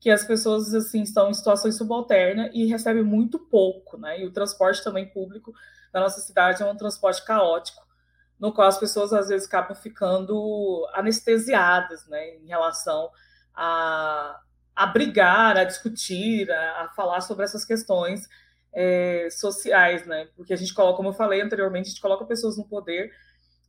que 0.00 0.10
as 0.10 0.24
pessoas 0.24 0.74
assim 0.74 1.02
estão 1.02 1.30
em 1.30 1.34
situações 1.34 1.76
subalternas 1.76 2.50
e 2.52 2.66
recebem 2.66 3.02
muito 3.02 3.38
pouco, 3.38 3.96
né? 3.96 4.20
E 4.20 4.26
o 4.26 4.32
transporte 4.32 4.82
também 4.82 5.08
público 5.08 5.52
da 5.92 6.00
nossa 6.00 6.20
cidade 6.20 6.62
é 6.62 6.66
um 6.66 6.76
transporte 6.76 7.24
caótico, 7.24 7.82
no 8.38 8.52
qual 8.52 8.68
as 8.68 8.78
pessoas 8.78 9.12
às 9.12 9.28
vezes 9.28 9.48
acabam 9.48 9.74
ficando 9.74 10.86
anestesiadas, 10.94 12.06
né, 12.06 12.36
em 12.36 12.46
relação 12.46 13.10
a, 13.52 14.40
a 14.76 14.86
brigar, 14.86 15.56
a 15.56 15.64
discutir, 15.64 16.48
a, 16.50 16.84
a 16.84 16.88
falar 16.90 17.20
sobre 17.20 17.44
essas 17.44 17.64
questões 17.64 18.28
é, 18.72 19.28
sociais, 19.30 20.06
né? 20.06 20.28
Porque 20.36 20.52
a 20.52 20.56
gente 20.56 20.72
coloca, 20.72 20.98
como 20.98 21.08
eu 21.08 21.14
falei 21.14 21.40
anteriormente, 21.40 21.86
a 21.86 21.90
gente 21.90 22.00
coloca 22.00 22.24
pessoas 22.24 22.56
no 22.56 22.68
poder 22.68 23.10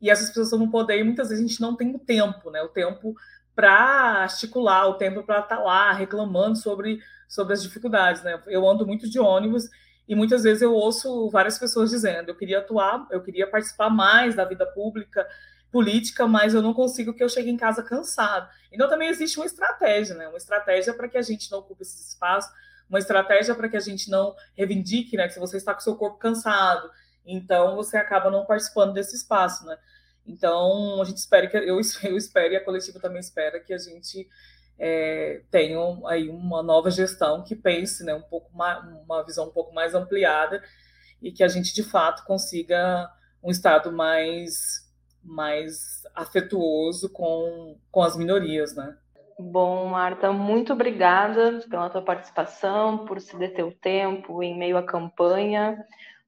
e 0.01 0.09
essas 0.09 0.29
pessoas 0.29 0.47
estão 0.47 0.59
no 0.59 0.71
poder 0.71 0.99
e 0.99 1.03
muitas 1.03 1.29
vezes 1.29 1.43
a 1.43 1.47
gente 1.47 1.61
não 1.61 1.75
tem 1.75 1.93
o 1.93 1.99
tempo, 1.99 2.49
né? 2.49 2.61
O 2.61 2.69
tempo 2.69 3.15
para 3.59 4.23
articular 4.23 4.87
o 4.87 4.93
tempo 4.93 5.21
para 5.21 5.39
estar 5.39 5.57
tá 5.57 5.61
lá 5.61 5.91
reclamando 5.91 6.57
sobre, 6.57 7.01
sobre 7.27 7.53
as 7.53 7.61
dificuldades. 7.61 8.23
Né? 8.23 8.41
Eu 8.47 8.65
ando 8.65 8.87
muito 8.87 9.09
de 9.09 9.19
ônibus 9.19 9.69
e 10.07 10.15
muitas 10.15 10.43
vezes 10.43 10.61
eu 10.61 10.73
ouço 10.73 11.29
várias 11.29 11.59
pessoas 11.59 11.89
dizendo: 11.89 12.29
eu 12.29 12.35
queria 12.35 12.59
atuar, 12.59 13.05
eu 13.11 13.21
queria 13.21 13.45
participar 13.45 13.89
mais 13.89 14.33
da 14.33 14.45
vida 14.45 14.65
pública, 14.65 15.27
política, 15.69 16.25
mas 16.25 16.53
eu 16.53 16.61
não 16.61 16.73
consigo 16.73 17.13
que 17.13 17.21
eu 17.21 17.27
chegue 17.27 17.49
em 17.49 17.57
casa 17.57 17.83
cansado. 17.83 18.49
Então 18.71 18.87
também 18.87 19.09
existe 19.09 19.37
uma 19.37 19.45
estratégia, 19.45 20.15
né? 20.15 20.29
Uma 20.29 20.37
estratégia 20.37 20.93
para 20.93 21.09
que 21.09 21.17
a 21.17 21.21
gente 21.21 21.51
não 21.51 21.59
ocupe 21.59 21.81
esses 21.81 22.13
espaços, 22.13 22.49
uma 22.89 22.97
estratégia 22.97 23.53
para 23.53 23.67
que 23.67 23.75
a 23.75 23.81
gente 23.81 24.09
não 24.09 24.33
reivindique, 24.55 25.17
né? 25.17 25.27
Que 25.27 25.33
se 25.33 25.39
você 25.39 25.57
está 25.57 25.73
com 25.73 25.81
seu 25.81 25.97
corpo 25.97 26.17
cansado, 26.17 26.89
então 27.33 27.75
você 27.75 27.97
acaba 27.97 28.31
não 28.31 28.45
participando 28.45 28.93
desse 28.93 29.15
espaço, 29.15 29.65
né? 29.65 29.77
Então, 30.25 31.01
a 31.01 31.05
gente 31.05 31.17
espera 31.17 31.47
que 31.47 31.57
eu, 31.57 31.79
eu 32.03 32.17
espero 32.17 32.53
e 32.53 32.57
a 32.57 32.63
coletiva 32.63 32.99
também 32.99 33.19
espera 33.19 33.59
que 33.59 33.73
a 33.73 33.77
gente 33.77 34.27
é, 34.77 35.41
tenha 35.51 35.77
aí 36.05 36.29
uma 36.29 36.63
nova 36.63 36.89
gestão 36.89 37.43
que 37.43 37.55
pense, 37.55 38.03
né, 38.03 38.13
um 38.13 38.21
pouco 38.21 38.55
mais, 38.55 38.83
uma 39.03 39.23
visão 39.23 39.47
um 39.47 39.51
pouco 39.51 39.73
mais 39.73 39.93
ampliada 39.93 40.63
e 41.21 41.31
que 41.31 41.43
a 41.43 41.47
gente 41.47 41.73
de 41.73 41.83
fato 41.83 42.23
consiga 42.25 43.11
um 43.43 43.51
estado 43.51 43.91
mais 43.91 44.87
mais 45.21 46.03
afetuoso 46.15 47.09
com, 47.11 47.77
com 47.91 48.01
as 48.01 48.15
minorias, 48.15 48.73
né? 48.73 48.97
Bom, 49.37 49.85
Marta, 49.85 50.31
muito 50.31 50.71
obrigada 50.73 51.59
pela 51.69 51.89
tua 51.89 52.01
participação, 52.01 53.05
por 53.05 53.19
se 53.19 53.37
deter 53.37 53.65
o 53.65 53.71
tempo 53.71 54.41
em 54.41 54.57
meio 54.57 54.77
à 54.77 54.83
campanha. 54.83 55.77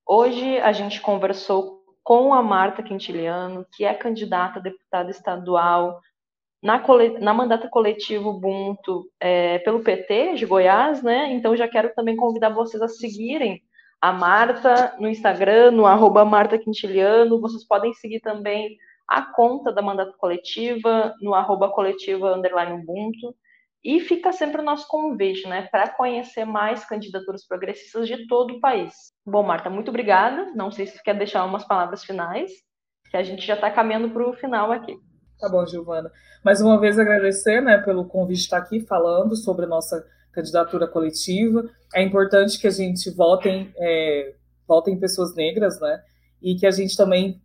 Hoje 0.05 0.57
a 0.59 0.71
gente 0.71 1.01
conversou 1.01 1.81
com 2.03 2.33
a 2.33 2.41
Marta 2.41 2.83
Quintiliano, 2.83 3.65
que 3.73 3.85
é 3.85 3.93
candidata 3.93 4.59
a 4.59 4.61
deputada 4.61 5.11
estadual 5.11 6.01
na, 6.61 6.83
na 7.19 7.33
mandata 7.33 7.67
coletivo 7.69 8.29
Ubuntu 8.29 9.05
é, 9.19 9.59
pelo 9.59 9.81
PT 9.81 10.35
de 10.35 10.45
Goiás, 10.45 11.01
né? 11.01 11.31
Então 11.31 11.55
já 11.55 11.67
quero 11.67 11.93
também 11.95 12.15
convidar 12.15 12.49
vocês 12.49 12.81
a 12.81 12.87
seguirem 12.87 13.61
a 13.99 14.11
Marta 14.11 14.95
no 14.99 15.07
Instagram, 15.07 15.71
no 15.71 15.85
arroba 15.85 16.25
Marta 16.25 16.57
Quintiliano. 16.57 17.39
Vocês 17.39 17.63
podem 17.63 17.93
seguir 17.93 18.19
também 18.19 18.77
a 19.07 19.21
conta 19.21 19.71
da 19.71 19.81
mandata 19.81 20.13
coletiva, 20.17 21.13
no 21.21 21.33
arroba 21.33 21.69
coletiva 21.69 22.35
underline 22.35 22.73
Ubuntu. 22.73 23.35
E 23.83 23.99
fica 23.99 24.31
sempre 24.31 24.61
o 24.61 24.63
nosso 24.63 24.87
convite, 24.87 25.47
né, 25.47 25.67
para 25.71 25.89
conhecer 25.89 26.45
mais 26.45 26.85
candidaturas 26.85 27.45
progressistas 27.47 28.07
de 28.07 28.27
todo 28.27 28.55
o 28.55 28.59
país. 28.59 28.93
Bom, 29.25 29.41
Marta, 29.41 29.69
muito 29.69 29.89
obrigada. 29.89 30.51
Não 30.53 30.71
sei 30.71 30.85
se 30.85 30.97
você 30.97 31.03
quer 31.03 31.17
deixar 31.17 31.43
umas 31.45 31.65
palavras 31.65 32.03
finais, 32.03 32.51
que 33.09 33.17
a 33.17 33.23
gente 33.23 33.45
já 33.45 33.55
está 33.55 33.71
caminhando 33.71 34.11
para 34.11 34.29
o 34.29 34.33
final 34.33 34.71
aqui. 34.71 34.95
Tá 35.39 35.49
bom, 35.49 35.65
Giovana. 35.65 36.11
Mais 36.45 36.61
uma 36.61 36.79
vez 36.79 36.99
agradecer, 36.99 37.59
né, 37.61 37.79
pelo 37.79 38.05
convite 38.05 38.41
estar 38.41 38.57
aqui 38.57 38.79
falando 38.81 39.35
sobre 39.35 39.65
a 39.65 39.67
nossa 39.67 40.05
candidatura 40.31 40.87
coletiva. 40.87 41.67
É 41.95 42.03
importante 42.03 42.59
que 42.59 42.67
a 42.67 42.71
gente 42.71 43.09
votem, 43.09 43.73
é, 43.77 44.35
votem 44.67 44.99
pessoas 44.99 45.35
negras, 45.35 45.79
né, 45.79 46.03
e 46.39 46.53
que 46.55 46.67
a 46.67 46.71
gente 46.71 46.95
também 46.95 47.41